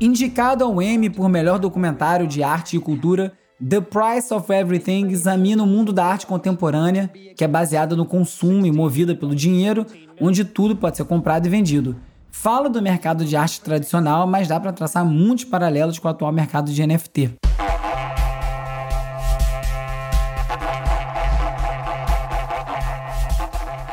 Indicado 0.02 0.64
ao 0.64 0.82
Emmy 0.82 1.10
por 1.10 1.28
melhor 1.28 1.60
documentário 1.60 2.26
de 2.26 2.42
arte 2.42 2.78
e 2.78 2.80
cultura, 2.80 3.34
The 3.62 3.82
Price 3.82 4.34
of 4.34 4.50
Everything 4.50 5.10
examina 5.10 5.62
o 5.62 5.68
mundo 5.68 5.92
da 5.92 6.06
arte 6.06 6.26
contemporânea, 6.26 7.12
que 7.36 7.44
é 7.44 7.48
baseada 7.50 7.98
no 7.98 8.06
consumo 8.06 8.66
e 8.66 8.72
movida 8.72 9.14
pelo 9.14 9.36
dinheiro, 9.36 9.86
onde 10.22 10.46
tudo 10.46 10.74
pode 10.74 10.96
ser 10.96 11.04
comprado 11.04 11.48
e 11.48 11.50
vendido. 11.50 11.98
Fala 12.32 12.70
do 12.70 12.82
mercado 12.82 13.26
de 13.26 13.36
arte 13.36 13.60
tradicional, 13.60 14.26
mas 14.26 14.48
dá 14.48 14.58
para 14.58 14.72
traçar 14.72 15.04
muitos 15.04 15.44
paralelos 15.44 16.00
com 16.00 16.08
o 16.08 16.12
atual 16.12 16.32
mercado 16.32 16.72
de 16.72 16.88
NFT. 16.88 17.32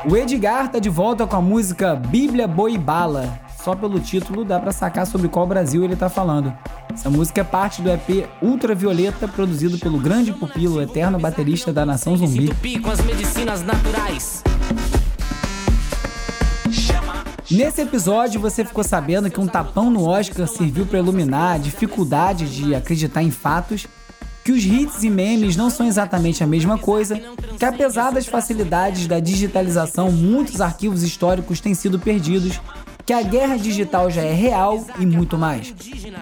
O 0.08 0.16
Edgar 0.16 0.70
tá 0.70 0.78
de 0.78 0.88
volta 0.88 1.26
com 1.26 1.34
a 1.34 1.42
música 1.42 1.96
Bíblia 1.96 2.46
Boi 2.46 2.78
Bala, 2.78 3.44
só 3.66 3.74
pelo 3.74 3.98
título 3.98 4.44
dá 4.44 4.60
para 4.60 4.70
sacar 4.70 5.08
sobre 5.08 5.26
qual 5.26 5.44
Brasil 5.44 5.82
ele 5.82 5.96
tá 5.96 6.08
falando. 6.08 6.56
Essa 6.94 7.10
música 7.10 7.40
é 7.40 7.44
parte 7.44 7.82
do 7.82 7.90
EP 7.90 8.28
Ultravioleta, 8.40 9.26
produzido 9.26 9.76
pelo 9.76 9.98
grande 9.98 10.32
pupilo, 10.32 10.80
eterno 10.80 11.18
baterista 11.18 11.72
da 11.72 11.84
Nação 11.84 12.16
Zumbi. 12.16 12.52
Nesse 17.50 17.82
episódio, 17.82 18.40
você 18.40 18.64
ficou 18.64 18.84
sabendo 18.84 19.28
que 19.28 19.40
um 19.40 19.48
tapão 19.48 19.90
no 19.90 20.08
Oscar 20.08 20.46
serviu 20.46 20.86
para 20.86 21.00
iluminar 21.00 21.56
a 21.56 21.58
dificuldade 21.58 22.48
de 22.48 22.72
acreditar 22.72 23.24
em 23.24 23.32
fatos. 23.32 23.88
que 24.44 24.52
os 24.52 24.64
hits 24.64 25.02
e 25.02 25.10
memes 25.10 25.56
não 25.56 25.68
são 25.70 25.88
exatamente 25.88 26.44
a 26.44 26.46
mesma 26.46 26.78
coisa, 26.78 27.20
que 27.58 27.64
apesar 27.64 28.12
das 28.12 28.28
facilidades 28.28 29.08
da 29.08 29.18
digitalização, 29.18 30.12
muitos 30.12 30.60
arquivos 30.60 31.02
históricos 31.02 31.58
têm 31.58 31.74
sido 31.74 31.98
perdidos, 31.98 32.60
que 33.06 33.12
a 33.12 33.22
guerra 33.22 33.56
digital 33.56 34.10
já 34.10 34.22
é 34.22 34.32
real 34.32 34.84
e 34.98 35.06
muito 35.06 35.38
mais. 35.38 35.72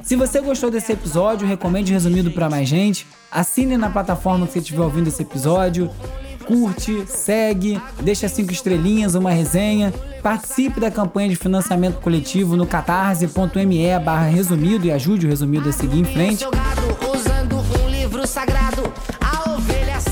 Se 0.02 0.16
você 0.16 0.38
gostou 0.42 0.70
desse 0.70 0.92
episódio, 0.92 1.48
recomende 1.48 1.90
resumido 1.90 2.30
para 2.30 2.50
mais 2.50 2.68
gente, 2.68 3.06
assine 3.32 3.78
na 3.78 3.88
plataforma 3.88 4.46
que 4.46 4.52
você 4.52 4.58
estiver 4.58 4.82
ouvindo 4.82 5.08
esse 5.08 5.22
episódio, 5.22 5.90
curte, 6.46 7.06
segue, 7.06 7.80
deixa 8.02 8.28
cinco 8.28 8.52
estrelinhas, 8.52 9.14
uma 9.14 9.30
resenha, 9.30 9.94
participe 10.22 10.78
da 10.78 10.90
campanha 10.90 11.30
de 11.30 11.36
financiamento 11.36 12.00
coletivo 12.00 12.54
no 12.54 12.66
catarse.me 12.66 13.98
barra 14.00 14.26
resumido 14.26 14.86
e 14.86 14.92
ajude 14.92 15.26
o 15.26 15.28
resumido 15.30 15.70
a 15.70 15.72
seguir 15.72 16.00
em 16.00 16.04
frente. 16.04 16.44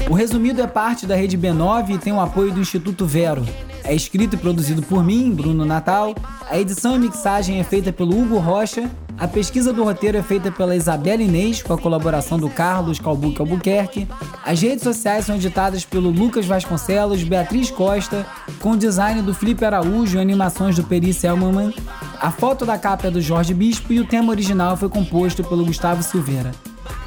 O 0.09 0.15
resumido 0.15 0.63
é 0.63 0.67
parte 0.67 1.07
da 1.07 1.15
rede 1.15 1.37
B9 1.37 1.91
e 1.91 1.99
tem 1.99 2.15
o 2.15 2.21
apoio 2.21 2.51
do 2.51 2.61
Instituto 2.61 3.05
Vero. 3.05 3.45
É 3.85 3.95
escrito 3.95 4.35
e 4.35 4.39
produzido 4.39 4.83
por 4.83 5.03
mim, 5.05 5.31
Bruno 5.31 5.65
Natal. 5.65 6.15
A 6.49 6.59
edição 6.59 6.95
e 6.95 6.99
mixagem 6.99 7.59
é 7.59 7.65
feita 7.65 7.93
pelo 7.93 8.19
Hugo 8.19 8.39
Rocha. 8.39 8.91
A 9.19 9.29
pesquisa 9.29 9.73
do 9.73 9.85
roteiro 9.85 10.19
é 10.19 10.23
feita 10.23 10.51
pela 10.51 10.75
Isabela 10.75 11.23
Inês, 11.23 11.63
com 11.63 11.73
a 11.73 11.79
colaboração 11.79 12.39
do 12.39 12.49
Carlos 12.49 12.99
Calbuque 12.99 13.41
Albuquerque. 13.41 14.09
As 14.45 14.61
redes 14.61 14.83
sociais 14.83 15.27
são 15.27 15.37
editadas 15.37 15.85
pelo 15.85 16.11
Lucas 16.11 16.47
Vasconcelos, 16.47 17.23
Beatriz 17.23 17.71
Costa, 17.71 18.27
com 18.59 18.77
design 18.77 19.23
do 19.23 19.35
Felipe 19.35 19.65
Araújo 19.65 20.19
e 20.19 20.21
animações 20.21 20.77
do 20.77 20.85
Peri 20.85 21.13
Selmanman. 21.13 21.75
A 22.21 22.31
foto 22.31 22.65
da 22.65 22.79
capa 22.79 23.09
é 23.09 23.11
do 23.11 23.21
Jorge 23.21 23.53
Bispo 23.53 23.93
e 23.93 24.01
o 24.01 24.07
tema 24.07 24.31
original 24.31 24.77
foi 24.77 24.89
composto 24.89 25.45
pelo 25.45 25.65
Gustavo 25.65 26.03
Silveira. 26.03 26.53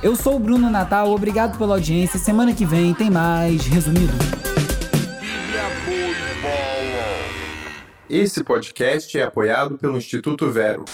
Eu 0.03 0.15
sou 0.15 0.35
o 0.35 0.39
Bruno 0.39 0.69
Natal, 0.69 1.11
obrigado 1.11 1.57
pela 1.57 1.75
audiência. 1.75 2.19
Semana 2.19 2.53
que 2.53 2.65
vem 2.65 2.93
tem 2.93 3.09
mais 3.09 3.65
resumido. 3.65 4.44
Esse 8.10 8.44
podcast 8.44 9.18
é 9.18 9.24
apoiado 9.24 9.80
pelo 9.80 9.98
Instituto 9.98 10.52
Vero. 10.52 10.86